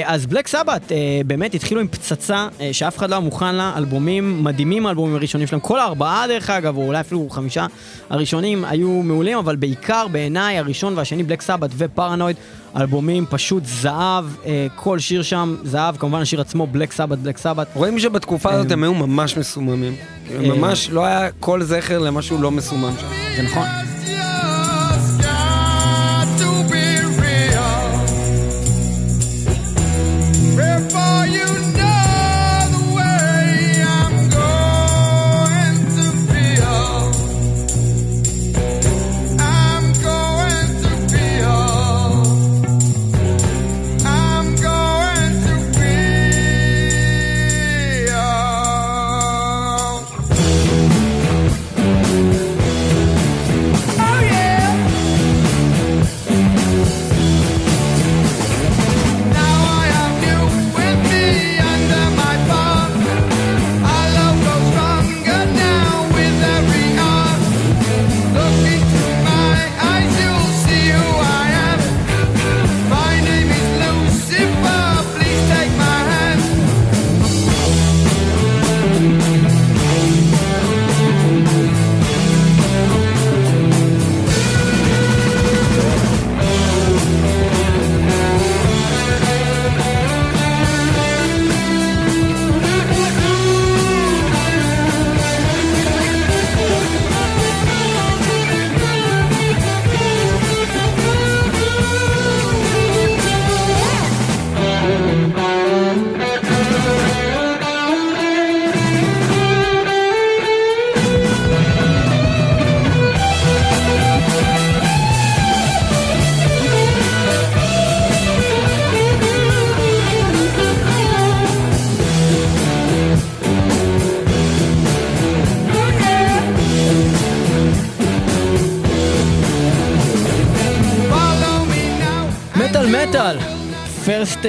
אז 0.04 0.26
בלק 0.26 0.48
סבת 0.48 0.92
באמת 1.26 1.54
התחילו 1.54 1.80
עם 1.80 1.88
פצצה 1.88 2.48
אה, 2.60 2.68
שאף 2.72 2.98
אחד 2.98 3.10
לא 3.10 3.14
היה 3.14 3.24
מוכן 3.24 3.54
לה, 3.54 3.72
אלבומים 3.76 4.44
מדהימים, 4.44 4.86
האלבומים 4.86 5.14
הראשונים 5.14 5.46
שלהם. 5.46 5.60
כל 5.60 5.80
הארבעה 5.80 6.26
דרך 6.28 6.50
אגב, 6.50 6.76
או 6.76 6.86
אולי 6.86 7.00
אפילו 7.00 7.28
חמישה 7.30 7.66
הראשונים 8.10 8.64
היו 8.64 8.88
מעולים, 8.88 9.38
אבל 9.38 9.56
בעיקר 9.56 10.06
בעיניי 10.12 10.58
הראשון 10.58 10.98
והשני, 10.98 11.22
בלק 11.22 11.42
סבת 11.42 11.70
ופרנואיד, 11.76 12.36
אלבומים 12.76 13.26
פשוט 13.30 13.62
זהב, 13.66 14.24
אה, 14.46 14.66
כל 14.76 14.98
שיר 14.98 15.22
שם 15.22 15.56
זהב, 15.64 15.96
כמובן 15.96 16.20
השיר 16.20 16.40
עצמו, 16.40 16.66
בלק 16.66 16.92
סבת, 16.92 17.18
בלק 17.18 17.38
סבת. 17.38 17.66
רואים 17.74 17.98
שבתקופה 17.98 18.52
הזאת 18.52 18.70
הם 18.70 18.82
היו 18.82 18.94
ממש 18.94 19.36
מסוממים. 19.36 19.94
אה. 20.30 20.38
ממש 20.38 20.90
לא 20.90 21.04
היה 21.04 21.28
כל 21.40 21.62
זכר 21.62 21.98
למשהו 21.98 22.42
לא 22.42 22.50
מסומם 22.50 22.92
שם. 23.00 23.06
זה 23.36 23.42
נכון. 23.42 23.66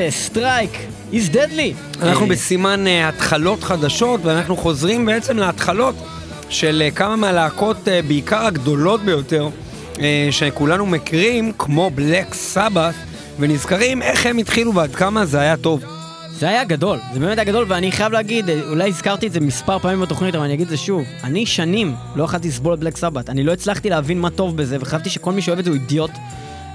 Strike, 0.10 0.72
is 1.12 1.34
deadly. 1.34 2.02
אנחנו 2.02 2.26
אה, 2.26 2.30
בסימן 2.30 2.88
אה, 2.88 3.10
התחלות 3.10 3.64
חדשות, 3.64 4.20
ואנחנו 4.24 4.58
חוזרים 4.58 5.06
בעצם 5.06 5.38
להתחלות 5.38 5.96
של 6.50 6.82
אה, 6.86 6.92
כמה 6.92 7.16
מהלהקות, 7.16 7.88
אה, 7.88 8.02
בעיקר 8.02 8.46
הגדולות 8.46 9.02
ביותר, 9.02 9.50
אה, 10.00 10.28
שכולנו 10.32 10.86
מכירים, 10.86 11.52
כמו 11.58 11.90
בלק 11.96 12.34
סבת, 12.34 12.96
ונזכרים 13.40 14.02
איך 14.02 14.26
הם 14.26 14.38
התחילו 14.38 14.74
ועד 14.76 14.96
כמה 14.96 15.26
זה 15.26 15.40
היה 15.40 15.58
טוב. 15.58 15.84
זה 16.32 16.50
היה 16.50 16.64
גדול, 16.64 17.00
זה 17.14 17.20
באמת 17.20 17.38
היה 17.38 17.46
גדול, 17.46 17.66
ואני 17.68 17.92
חייב 17.92 18.12
להגיד, 18.12 18.50
אה, 18.50 18.62
אולי 18.70 18.90
הזכרתי 18.90 19.28
את 19.28 19.32
זה 19.34 19.40
מספר 19.40 19.80
פעמים 19.80 20.02
בתוכנית, 20.02 20.36
אבל 20.36 20.44
אני 20.44 20.54
אגיד 20.54 20.66
את 20.66 20.70
זה 20.70 20.78
שוב. 20.78 21.04
אני 21.24 21.46
שנים 21.46 21.96
לא 22.16 22.24
יכולתי 22.24 22.48
לסבול 22.48 22.74
את 22.74 22.80
בלק 22.80 22.98
סבת, 22.98 23.30
אני 23.30 23.44
לא 23.44 23.54
הצלחתי 23.54 23.90
להבין 23.90 24.20
מה 24.20 24.30
טוב 24.30 24.58
בזה, 24.58 24.78
וחשבתי 24.80 25.10
שכל 25.10 25.32
מי 25.32 25.42
שאוהב 25.42 25.60
את 25.60 25.66
זה 25.66 25.72
הוא 25.72 25.80
אידיוט. 25.80 26.12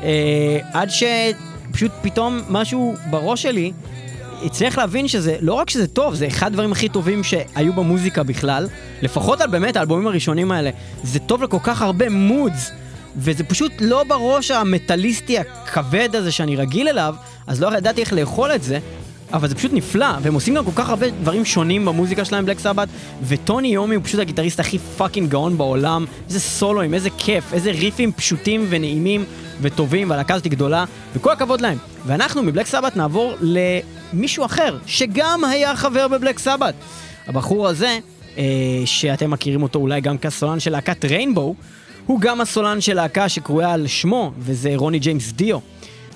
אה, 0.02 0.58
עד 0.72 0.90
שפשוט 1.74 1.92
פתאום 2.02 2.40
משהו 2.48 2.94
בראש 3.10 3.42
שלי 3.42 3.72
הצליח 4.44 4.78
להבין 4.78 5.08
שזה, 5.08 5.36
לא 5.40 5.54
רק 5.54 5.70
שזה 5.70 5.86
טוב, 5.86 6.14
זה 6.14 6.26
אחד 6.26 6.46
הדברים 6.46 6.72
הכי 6.72 6.88
טובים 6.88 7.24
שהיו 7.24 7.72
במוזיקה 7.72 8.22
בכלל, 8.22 8.66
לפחות 9.02 9.40
על 9.40 9.50
באמת 9.50 9.76
האלבומים 9.76 10.06
הראשונים 10.06 10.52
האלה. 10.52 10.70
זה 11.02 11.18
טוב 11.18 11.42
לכל 11.42 11.58
כך 11.62 11.82
הרבה 11.82 12.08
moods. 12.08 12.70
וזה 13.16 13.44
פשוט 13.44 13.72
לא 13.80 14.04
בראש 14.04 14.50
המטאליסטי 14.50 15.38
הכבד 15.38 16.08
הזה 16.16 16.32
שאני 16.32 16.56
רגיל 16.56 16.88
אליו, 16.88 17.14
אז 17.46 17.60
לא 17.60 17.76
ידעתי 17.76 18.00
איך 18.00 18.12
לאכול 18.12 18.54
את 18.54 18.62
זה, 18.62 18.78
אבל 19.34 19.48
זה 19.48 19.54
פשוט 19.54 19.72
נפלא, 19.72 20.06
והם 20.22 20.34
עושים 20.34 20.54
גם 20.54 20.64
כל 20.64 20.70
כך 20.74 20.88
הרבה 20.88 21.10
דברים 21.10 21.44
שונים 21.44 21.84
במוזיקה 21.84 22.24
שלהם, 22.24 22.46
בלק 22.46 22.58
סבת, 22.58 22.88
וטוני 23.22 23.68
איומי 23.68 23.94
הוא 23.94 24.04
פשוט 24.04 24.20
הגיטריסט 24.20 24.60
הכי 24.60 24.78
פאקינג 24.78 25.30
גאון 25.30 25.58
בעולם, 25.58 26.04
איזה 26.28 26.40
סולואים, 26.40 26.94
איזה 26.94 27.08
כיף, 27.18 27.52
איזה 27.52 27.70
ריפים 27.70 28.12
פשוטים 28.12 28.66
ונעימים 28.68 29.24
וטובים, 29.60 30.10
והלהקה 30.10 30.34
הזאת 30.34 30.46
גדולה, 30.46 30.84
וכל 31.14 31.32
הכבוד 31.32 31.60
להם. 31.60 31.78
ואנחנו 32.06 32.42
מבלק 32.42 32.66
סבת 32.66 32.96
נעבור 32.96 33.34
למישהו 33.40 34.44
אחר, 34.44 34.78
שגם 34.86 35.44
היה 35.44 35.76
חבר 35.76 36.08
בבלק 36.08 36.38
סבת. 36.38 36.74
הבחור 37.26 37.68
הזה, 37.68 37.98
אה, 38.38 38.44
שאתם 38.84 39.30
מכירים 39.30 39.62
אותו 39.62 39.78
אולי 39.78 40.00
גם 40.00 40.18
כסולן 40.18 40.60
של 40.60 40.72
להקת 40.72 41.04
ריינבואו, 41.04 41.54
הוא 42.06 42.20
גם 42.20 42.40
הסולן 42.40 42.80
של 42.80 42.94
להקה 42.94 43.28
שקרויה 43.28 43.72
על 43.72 43.86
שמו, 43.86 44.32
וזה 44.38 44.72
רוני 44.76 44.98
ג'יימס 44.98 45.32
דיו. 45.32 45.58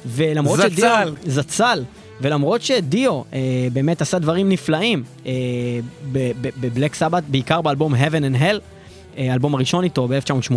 ולמרות 0.06 0.58
זצ"ל. 0.58 0.70
שדיו... 0.70 1.12
זצ"ל. 1.26 1.82
ולמרות 2.20 2.62
שדיו 2.62 3.22
אה, 3.32 3.68
באמת 3.72 4.02
עשה 4.02 4.18
דברים 4.18 4.48
נפלאים 4.48 5.04
אה, 5.26 5.32
בבלק 6.60 6.94
סבת, 6.94 7.22
בעיקר 7.28 7.60
באלבום 7.60 7.94
Heaven 7.94 8.34
and 8.34 8.42
Hell, 8.42 8.60
אה, 9.18 9.30
האלבום 9.30 9.54
הראשון 9.54 9.84
איתו 9.84 10.08
ב-1980, 10.08 10.54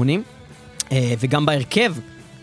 אה, 0.91 1.13
וגם 1.19 1.45
בהרכב, 1.45 1.93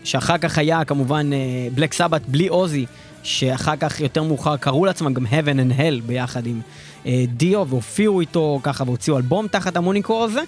שאחר 0.03 0.37
כך 0.37 0.57
היה 0.57 0.85
כמובן 0.85 1.29
בלק 1.75 1.93
סבת 1.93 2.21
בלי 2.27 2.47
עוזי, 2.47 2.85
שאחר 3.23 3.75
כך 3.75 3.99
יותר 3.99 4.23
מאוחר 4.23 4.57
קראו 4.57 4.85
לעצמם 4.85 5.13
גם 5.13 5.25
Heaven 5.25 5.57
and 5.57 5.79
Hell 5.79 6.07
ביחד 6.07 6.47
עם 6.47 6.61
אה, 7.05 7.23
דיו, 7.27 7.67
והופיעו 7.69 8.21
איתו 8.21 8.59
ככה 8.63 8.83
והוציאו 8.87 9.17
אלבום 9.17 9.47
תחת 9.47 9.77
המוניקור 9.77 10.23
הזה. 10.23 10.41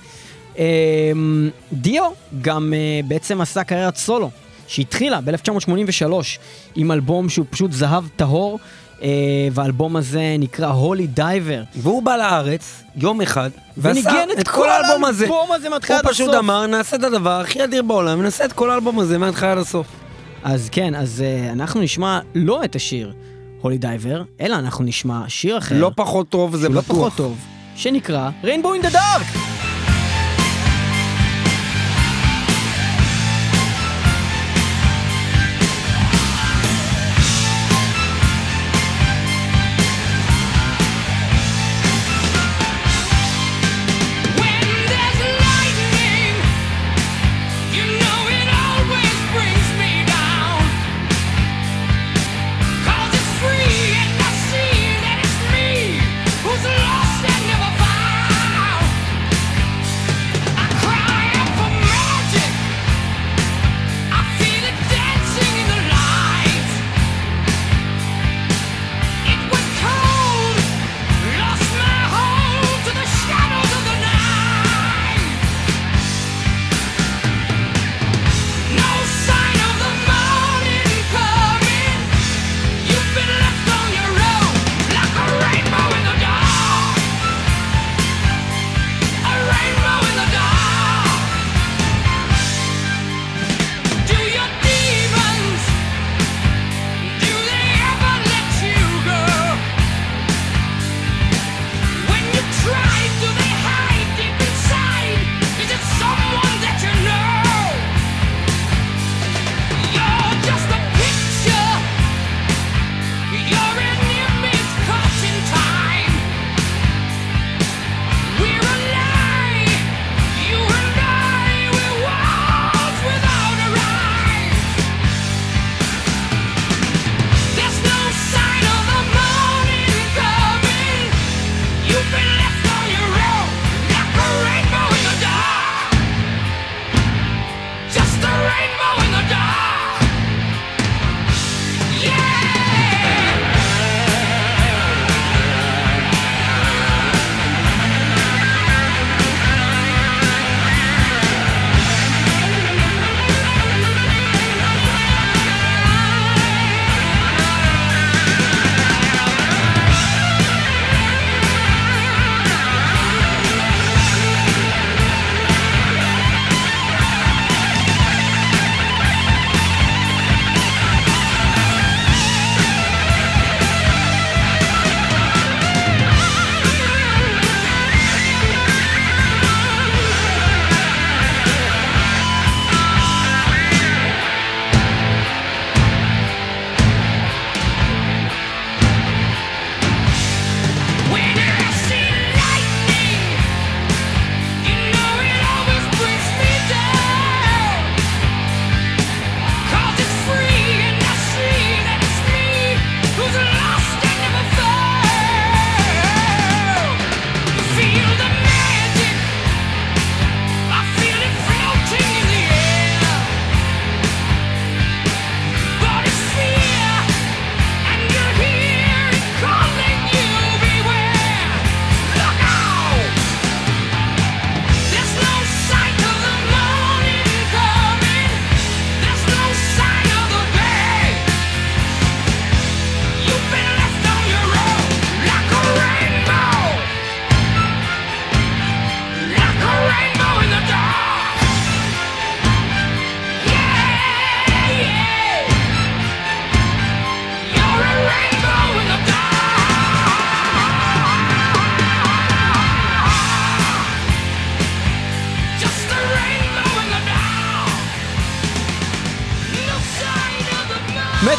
אה, 0.59 1.11
דיו 1.73 2.11
גם 2.41 2.73
אה, 2.73 2.99
בעצם 3.07 3.41
עשה 3.41 3.63
קריירת 3.63 3.95
סולו, 3.95 4.29
שהתחילה 4.71 5.21
ב-1983 5.21 6.13
עם 6.75 6.91
אלבום 6.91 7.29
שהוא 7.29 7.45
פשוט 7.49 7.71
זהב 7.71 8.03
טהור. 8.15 8.59
Uh, 8.99 9.03
והאלבום 9.51 9.95
הזה 9.95 10.35
נקרא 10.39 10.67
הולי 10.67 11.07
דייבר. 11.07 11.63
והוא 11.75 12.03
בא 12.03 12.17
לארץ 12.17 12.83
יום 12.95 13.21
אחד, 13.21 13.49
וניגן 13.77 14.27
את 14.39 14.47
כל 14.47 14.69
האלבום 14.69 15.05
הזה. 15.05 15.27
הזה 15.55 15.69
מההתחלה 15.69 15.97
עד 15.97 16.03
הוא 16.03 16.11
הסוף. 16.11 16.21
פשוט 16.25 16.35
אמר, 16.35 16.65
נעשה 16.67 16.95
את 16.95 17.03
הדבר 17.03 17.39
הכי 17.39 17.63
אדיר 17.63 17.83
בעולם, 17.83 18.19
ונעשה 18.19 18.45
את 18.45 18.53
כל 18.53 18.71
האלבום 18.71 18.99
הזה 18.99 19.17
מההתחלה 19.17 19.51
עד 19.51 19.57
הסוף. 19.57 19.87
אז 20.43 20.69
כן, 20.71 20.95
אז 20.95 21.23
uh, 21.23 21.51
אנחנו 21.51 21.81
נשמע 21.81 22.19
לא 22.35 22.63
את 22.63 22.75
השיר 22.75 23.13
הולי 23.61 23.77
דייבר, 23.77 24.23
אלא 24.41 24.55
אנחנו 24.55 24.83
נשמע 24.83 25.23
שיר 25.27 25.57
אחר. 25.57 25.75
לא 25.77 25.91
פחות 25.95 26.29
טוב, 26.29 26.55
זה 26.55 26.69
לא 26.69 26.81
בטוח. 26.81 26.97
פחות 26.97 27.13
טוב, 27.15 27.37
שנקרא 27.75 28.29
Rainbow 28.43 28.81
in 28.81 28.85
the 28.85 28.93
Dark. 28.93 29.40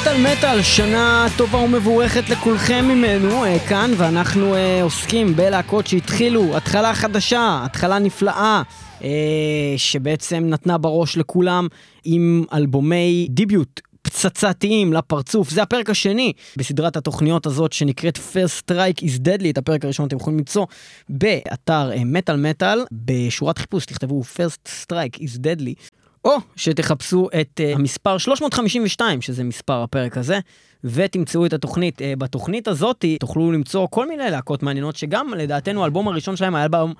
מטאל 0.01 0.32
מטאל, 0.32 0.62
שנה 0.62 1.26
טובה 1.36 1.59
ומבורכת 1.59 2.30
לכולכם 2.30 2.84
ממנו 2.84 3.45
אה, 3.45 3.59
כאן, 3.68 3.90
ואנחנו 3.97 4.55
אה, 4.55 4.82
עוסקים 4.82 5.36
בלהקות 5.36 5.86
שהתחילו, 5.86 6.57
התחלה 6.57 6.95
חדשה, 6.95 7.61
התחלה 7.64 7.99
נפלאה, 7.99 8.62
אה, 9.03 9.74
שבעצם 9.76 10.45
נתנה 10.47 10.78
בראש 10.78 11.16
לכולם 11.16 11.68
עם 12.05 12.45
אלבומי 12.53 13.26
דיביוט 13.30 13.80
פצצתיים 14.03 14.93
לפרצוף. 14.93 15.51
זה 15.51 15.62
הפרק 15.62 15.90
השני 15.90 16.32
בסדרת 16.57 16.97
התוכניות 16.97 17.47
הזאת 17.47 17.72
שנקראת 17.72 18.16
First 18.16 18.70
Strike 18.70 19.01
is 19.01 19.18
Deadly. 19.18 19.51
את 19.51 19.59
הפרק 19.59 19.84
הראשון 19.84 20.07
אתם 20.07 20.16
יכולים 20.16 20.38
למצוא 20.38 20.66
באתר 21.09 21.90
מטאל 22.05 22.36
מטאל, 22.36 22.84
בשורת 22.93 23.59
חיפוש 23.59 23.86
תכתבו 23.86 24.22
First 24.36 24.68
Strike 24.84 25.18
is 25.18 25.38
Deadly. 25.38 26.01
או 26.24 26.36
שתחפשו 26.56 27.28
את 27.40 27.60
uh, 27.60 27.76
המספר 27.76 28.18
352, 28.18 29.20
שזה 29.20 29.44
מספר 29.44 29.82
הפרק 29.82 30.18
הזה, 30.18 30.38
ותמצאו 30.84 31.46
את 31.46 31.52
התוכנית. 31.52 31.98
Uh, 31.98 32.04
בתוכנית 32.18 32.68
הזאת 32.68 33.04
תוכלו 33.20 33.52
למצוא 33.52 33.86
כל 33.90 34.08
מיני 34.08 34.30
להקות 34.30 34.62
מעניינות, 34.62 34.96
שגם 34.96 35.34
לדעתנו 35.36 35.82
האלבום 35.82 36.08
הראשון 36.08 36.36
שלהם 36.36 36.54
היה 36.54 36.64
אלבום 36.64 36.94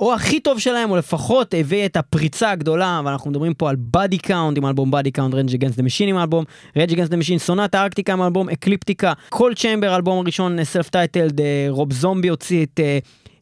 או 0.00 0.14
הכי 0.14 0.40
טוב 0.40 0.58
שלהם, 0.58 0.90
או 0.90 0.96
לפחות 0.96 1.54
הביא 1.58 1.86
את 1.86 1.96
הפריצה 1.96 2.50
הגדולה, 2.50 3.00
ואנחנו 3.04 3.30
מדברים 3.30 3.54
פה 3.54 3.70
על 3.70 3.76
Body 3.78 4.18
Count 4.18 4.58
עם 4.58 4.66
אלבום 4.66 4.90
Body 4.90 5.10
Count, 5.10 5.34
Rage 5.34 5.54
Against 5.54 5.76
the 5.76 5.82
Machine 5.82 6.08
עם 6.08 6.16
האלבום, 6.16 6.44
Rage 6.76 6.92
Against 6.92 7.10
the 7.10 7.16
Machine, 7.16 7.38
סונטה 7.38 7.74
ארקטיקה 7.74 8.12
עם 8.12 8.20
האלבום, 8.20 8.48
Ecliptica, 8.48 9.12
Coal 9.28 9.54
Chamber, 9.54 9.92
האלבום 9.92 10.18
הראשון, 10.18 10.64
self 10.64 10.88
titled, 10.88 11.40
רוב 11.68 11.92
זומבי 11.92 12.28
הוציא 12.28 12.64
את 12.64 12.80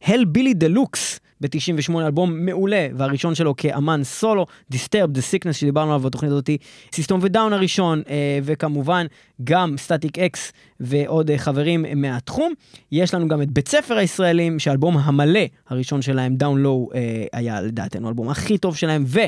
Hellbilly 0.02 0.54
Deluxe. 0.54 1.20
ב-98 1.42 1.98
אלבום 1.98 2.46
מעולה, 2.46 2.88
והראשון 2.96 3.34
שלו 3.34 3.56
כאמן 3.56 4.04
סולו, 4.04 4.46
Disturbed 4.72 5.16
The 5.16 5.20
Sickness 5.20 5.52
שדיברנו 5.52 5.90
עליו 5.90 6.00
בתוכנית 6.00 6.32
הזאתי, 6.32 6.58
System 6.92 7.20
of 7.22 7.31
a 7.31 7.35
Down 7.35 7.52
הראשון, 7.52 8.02
אה, 8.08 8.38
וכמובן 8.42 9.06
גם 9.44 9.74
Static-X 9.78 10.52
ועוד 10.80 11.30
אה, 11.30 11.38
חברים 11.38 11.84
מהתחום. 11.96 12.52
יש 12.92 13.14
לנו 13.14 13.28
גם 13.28 13.42
את 13.42 13.50
בצפר 13.50 13.96
הישראלים, 13.96 14.58
שהאלבום 14.58 14.96
המלא 14.98 15.40
הראשון 15.68 16.02
שלהם, 16.02 16.36
Down 16.36 16.58
Low, 16.58 16.90
אה, 16.94 17.24
היה 17.32 17.60
לדעתנו 17.60 18.06
האלבום 18.06 18.28
הכי 18.28 18.58
טוב 18.58 18.76
שלהם, 18.76 19.04
ו... 19.06 19.20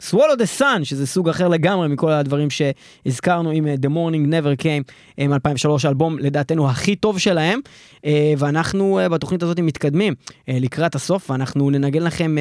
Swallow 0.00 0.36
the 0.38 0.60
Sun, 0.60 0.84
שזה 0.84 1.06
סוג 1.06 1.28
אחר 1.28 1.48
לגמרי 1.48 1.88
מכל 1.88 2.12
הדברים 2.12 2.48
שהזכרנו 2.50 3.50
עם 3.50 3.66
אה, 3.66 3.86
The 3.86 3.88
Morning 3.88 4.32
Never 4.32 4.62
Came 4.62 4.92
אה, 5.20 5.28
מ-2003, 5.28 5.68
האלבום 5.84 6.18
לדעתנו 6.18 6.70
הכי 6.70 6.96
טוב 6.96 7.18
שלהם, 7.18 7.60
אה, 7.96 8.06
ואנחנו 8.38 9.00
בתוכנית 9.10 9.42
הזאת 9.42 9.60
מתקדמים 9.60 10.14
לקראת 10.48 10.94
הסוף, 10.94 11.30
ואנחנו 11.30 11.70
ננגן 11.70 12.02
לכם 12.02 12.36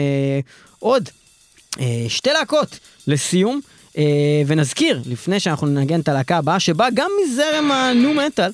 עוד 0.80 1.10
שתי 2.08 2.30
להקות 2.34 2.80
לסיום, 3.08 3.62
ונזכיר, 4.48 5.02
לפני 5.06 5.40
שאנחנו 5.40 5.68
ננגן 5.68 6.00
את 6.00 6.08
הלהקה 6.08 6.38
הבאה, 6.38 6.60
שבאה 6.60 6.88
גם 6.94 7.12
מזרם 7.24 7.72
ה 7.72 7.86
nu 7.86 8.14
metal, 8.14 8.46
אה, 8.46 8.50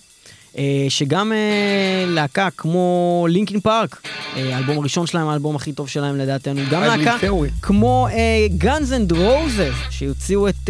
שגם 0.90 1.32
אה, 1.32 2.06
להקה 2.08 2.48
כמו 2.58 3.26
Linkin 3.30 3.60
Park, 3.60 4.02
אה, 4.36 4.56
האלבום 4.56 4.78
הראשון 4.78 5.08
שלהם, 5.08 5.28
האלבום 5.28 5.56
הכי 5.56 5.74
טוב 5.74 5.90
שלהם 5.90 6.18
לדעתנו, 6.18 6.62
גם 6.72 6.82
להקה 6.82 7.18
כמו 7.62 8.08
Guns 8.58 8.94
N' 8.94 9.12
Roses, 9.12 9.74
שהוציאו 9.90 10.48
את, 10.48 10.70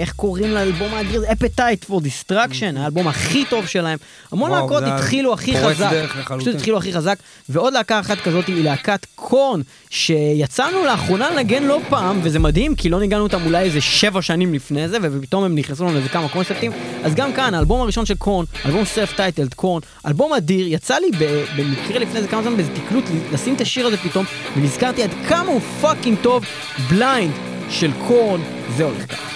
איך 0.00 0.12
קוראים 0.12 0.50
לאלבום 0.50 0.94
האדיר? 0.94 1.24
Appetite 1.32 1.84
for 1.84 2.00
Destruction, 2.00 2.76
האלבום 2.76 3.08
הכי 3.08 3.44
טוב 3.44 3.66
שלהם. 3.66 3.98
המון 4.32 4.50
להקות 4.50 4.82
התחילו 4.86 5.32
הכי 5.32 5.56
חזק, 5.56 5.90
פשוט 6.38 6.54
התחילו 6.54 6.78
הכי 6.78 6.92
חזק, 6.92 7.18
ועוד 7.48 7.72
להקה 7.72 8.00
אחת 8.00 8.18
כזאת 8.18 8.46
היא 8.46 8.64
להקת 8.64 9.06
Korn, 9.14 9.60
שיצא 9.90 10.53
לנו 10.53 10.84
לאחרונה 10.84 11.30
לנגן 11.30 11.62
לא 11.62 11.80
פעם, 11.88 12.20
וזה 12.22 12.38
מדהים, 12.38 12.74
כי 12.74 12.88
לא 12.88 13.00
ניגענו 13.00 13.22
אותם 13.22 13.46
אולי 13.46 13.62
איזה 13.62 13.80
שבע 13.80 14.22
שנים 14.22 14.54
לפני 14.54 14.88
זה, 14.88 14.98
ופתאום 15.02 15.44
הם 15.44 15.54
נכנסו 15.54 15.84
לנו 15.84 15.94
לאיזה 15.94 16.08
כמה 16.08 16.28
קונספטים, 16.28 16.72
אז 17.04 17.14
גם 17.14 17.32
כאן, 17.32 17.54
האלבום 17.54 17.80
הראשון 17.80 18.06
של 18.06 18.14
Korn, 18.14 18.44
אלבום 18.66 18.84
self-titled 18.84 19.54
Korn, 19.54 19.80
אלבום 20.06 20.32
אדיר, 20.32 20.66
יצא 20.68 20.98
לי 20.98 21.10
במקרה 21.56 21.98
לפני 21.98 22.16
איזה 22.16 22.28
כמה 22.28 22.42
זמן 22.42 22.56
באיזה 22.56 22.70
תקלוט 22.74 23.04
לשים 23.32 23.54
את 23.54 23.60
השיר 23.60 23.86
הזה 23.86 23.96
פתאום, 23.96 24.24
ונזכרתי 24.56 25.02
עד 25.02 25.10
כמה 25.28 25.48
הוא 25.48 25.60
fucking 25.60 26.18
טוב, 26.22 26.44
Blind 26.90 27.34
של 27.70 27.90
Korn, 28.06 28.40
זה 28.76 28.84
הולך 28.84 29.12
ככה. 29.12 29.30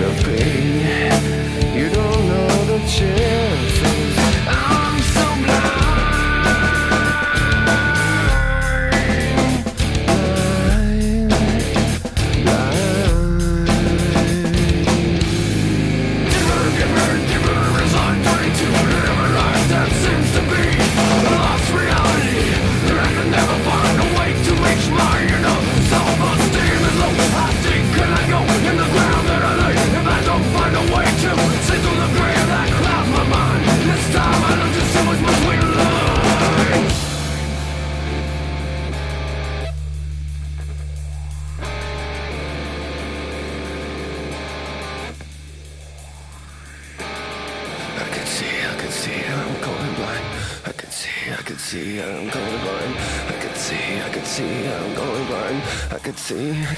the 0.00 0.08
big 0.24 0.49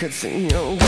could 0.03 0.13
see 0.13 0.49
you. 0.49 0.82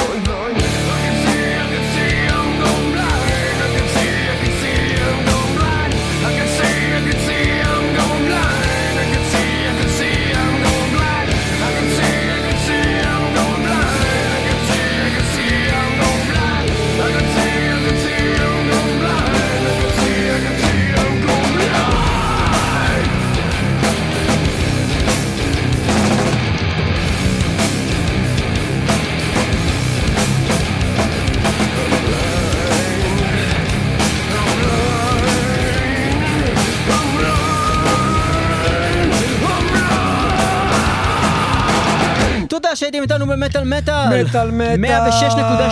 איתנו 43.05 43.27
במטאל 43.27 43.65
מטאל. 43.65 44.25
מטאל 44.25 44.51
מטאל. 44.51 45.11
106.2 45.11 45.15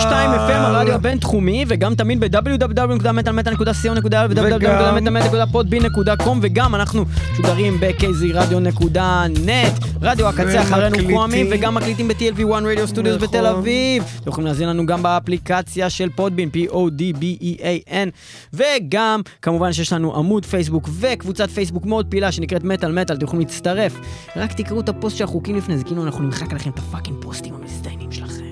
FM, 0.03 0.51
הרדיו 0.51 0.93
הבינתחומי, 0.93 1.65
וגם 1.67 1.95
תמיד 1.95 2.19
ב-www.מטאלמטאל.co.il 2.19 4.15
ו-www.מטאלמטאל.podbean.com 4.29 6.37
וגם 6.41 6.75
אנחנו 6.75 7.05
משודרים 7.31 7.79
ב-kzradio.net, 7.79 9.85
רדיו 10.01 10.27
הקצה 10.27 10.61
אחרינו. 10.61 10.97
קוואמי, 11.09 11.49
וגם 11.51 11.75
מקליטים 11.75 12.07
ב-TLV1 12.07 12.63
רדיו 12.65 12.87
סטודיוס. 12.87 13.23
בתל 13.23 13.45
אביב. 13.45 14.03
אתם 14.21 14.29
יכולים 14.29 14.47
להזין 14.47 14.69
לנו 14.69 14.85
גם 14.85 15.03
באפליקציה 15.03 15.89
של 15.89 16.09
פודבין, 16.15 16.49
P-O-D-B-E-A-N, 16.53 18.09
וגם, 18.53 19.21
כמובן 19.41 19.73
שיש 19.73 19.93
לנו 19.93 20.15
עמוד 20.15 20.45
פייסבוק 20.45 20.89
וקבוצת 20.99 21.49
פייסבוק 21.49 21.85
מאוד 21.85 22.05
פעילה 22.05 22.31
שנקראת 22.31 22.63
מטאל 22.63 22.91
מטאל, 22.91 23.15
אתם 23.15 23.25
יכולים 23.25 23.47
להצטרף. 23.47 23.99
רק 24.35 24.53
תקראו 24.53 24.79
את 24.79 24.89
הפוסט 24.89 25.17
של 25.17 25.23
החוקים 25.23 25.55
לפני 25.55 25.77
זה, 25.77 25.83
כאילו 25.83 26.03
אנחנו 26.03 26.23
נמחק 26.23 26.53
לכם 26.53 26.69
את 26.69 26.79
ה 26.79 26.84
fucking 26.84 27.22
פוסטים 27.23 27.53
המזדיינים 27.53 28.11
שלכם. 28.11 28.43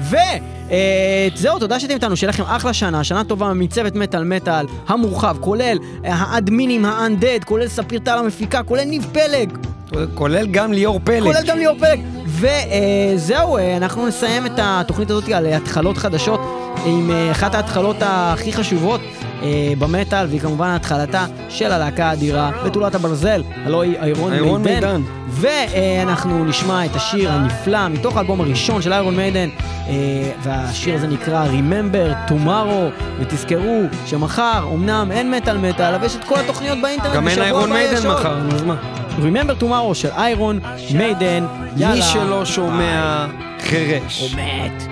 וזהו, 0.00 1.58
תודה 1.58 1.80
שאתם 1.80 1.94
איתנו, 1.94 2.16
שיהיה 2.16 2.30
לכם 2.30 2.42
אחלה 2.42 2.72
שנה, 2.72 3.04
שנה 3.04 3.24
טובה 3.24 3.52
מצוות 3.52 3.94
מטאל 3.94 4.24
מטאל 4.24 4.66
המורחב, 4.88 5.36
כולל 5.40 5.78
אה, 6.04 6.14
האדמינים, 6.14 6.84
ה 6.84 6.91
undead, 6.91 7.38
כולל 7.44 7.68
ספיר 7.68 7.98
טל 7.98 8.18
המפיקה, 8.18 8.62
כולל 8.62 8.84
ניב 8.84 9.06
פלג, 9.12 9.58
כולל 10.14 10.46
גם 10.46 10.72
ליאור 10.72 11.00
פלג. 11.04 11.22
כולל 11.22 11.46
גם 11.46 11.58
ליאור 11.58 11.78
פלג. 11.78 12.00
וזהו, 12.40 13.58
אנחנו 13.76 14.06
נסיים 14.06 14.46
את 14.46 14.52
התוכנית 14.56 15.10
הזאת 15.10 15.28
על 15.28 15.46
התחלות 15.46 15.98
חדשות 15.98 16.40
עם 16.86 17.10
אה, 17.10 17.30
אחת 17.30 17.54
ההתחלות 17.54 17.96
הכי 18.00 18.52
חשובות 18.52 19.00
אה, 19.42 19.72
במטאל, 19.78 20.26
והיא 20.26 20.40
כמובן 20.40 20.68
התחלתה 20.68 21.26
של 21.48 21.72
הלהקה 21.72 22.06
האדירה 22.06 22.50
בתולת 22.64 22.94
הברזל, 22.94 23.42
הלוא 23.64 23.82
היא 23.82 23.96
Iron 23.98 24.62
Maiden. 24.62 25.02
ואנחנו 25.28 26.44
נשמע 26.44 26.84
את 26.84 26.96
השיר 26.96 27.32
הנפלא 27.32 27.88
מתוך 27.88 28.16
האלבום 28.16 28.40
הראשון 28.40 28.82
של 28.82 28.92
איירון 28.92 29.16
מיידן, 29.16 29.48
אה, 29.88 29.94
והשיר 30.42 30.94
הזה 30.94 31.06
נקרא 31.06 31.46
Remember 31.46 32.30
Tomorrow, 32.30 33.02
ותזכרו 33.20 33.82
שמחר 34.06 34.68
אמנם 34.74 35.08
אין 35.12 35.30
מטאל 35.30 35.58
מטאל, 35.58 35.94
אבל 35.94 36.06
יש 36.06 36.16
את 36.16 36.24
כל 36.24 36.40
התוכניות 36.40 36.78
באינטרנט, 36.82 37.14
גם 37.14 37.28
אין 37.28 37.42
איירון 37.42 37.72
מיידן. 37.72 38.08
מחר, 38.08 38.38
נו 38.38 38.54
אז 38.54 38.62
מה? 38.62 38.76
Remember 39.22 39.62
Tomorrow 39.62 39.94
של 39.94 40.08
איירון 40.16 40.60
מיידן, 40.94 41.46
יאללה. 41.76 41.94
מי 41.94 42.02
שלא 42.02 42.44
שומע, 42.44 43.26
חירש. 43.60 44.20
הוא 44.20 44.40
מת. 44.40 44.82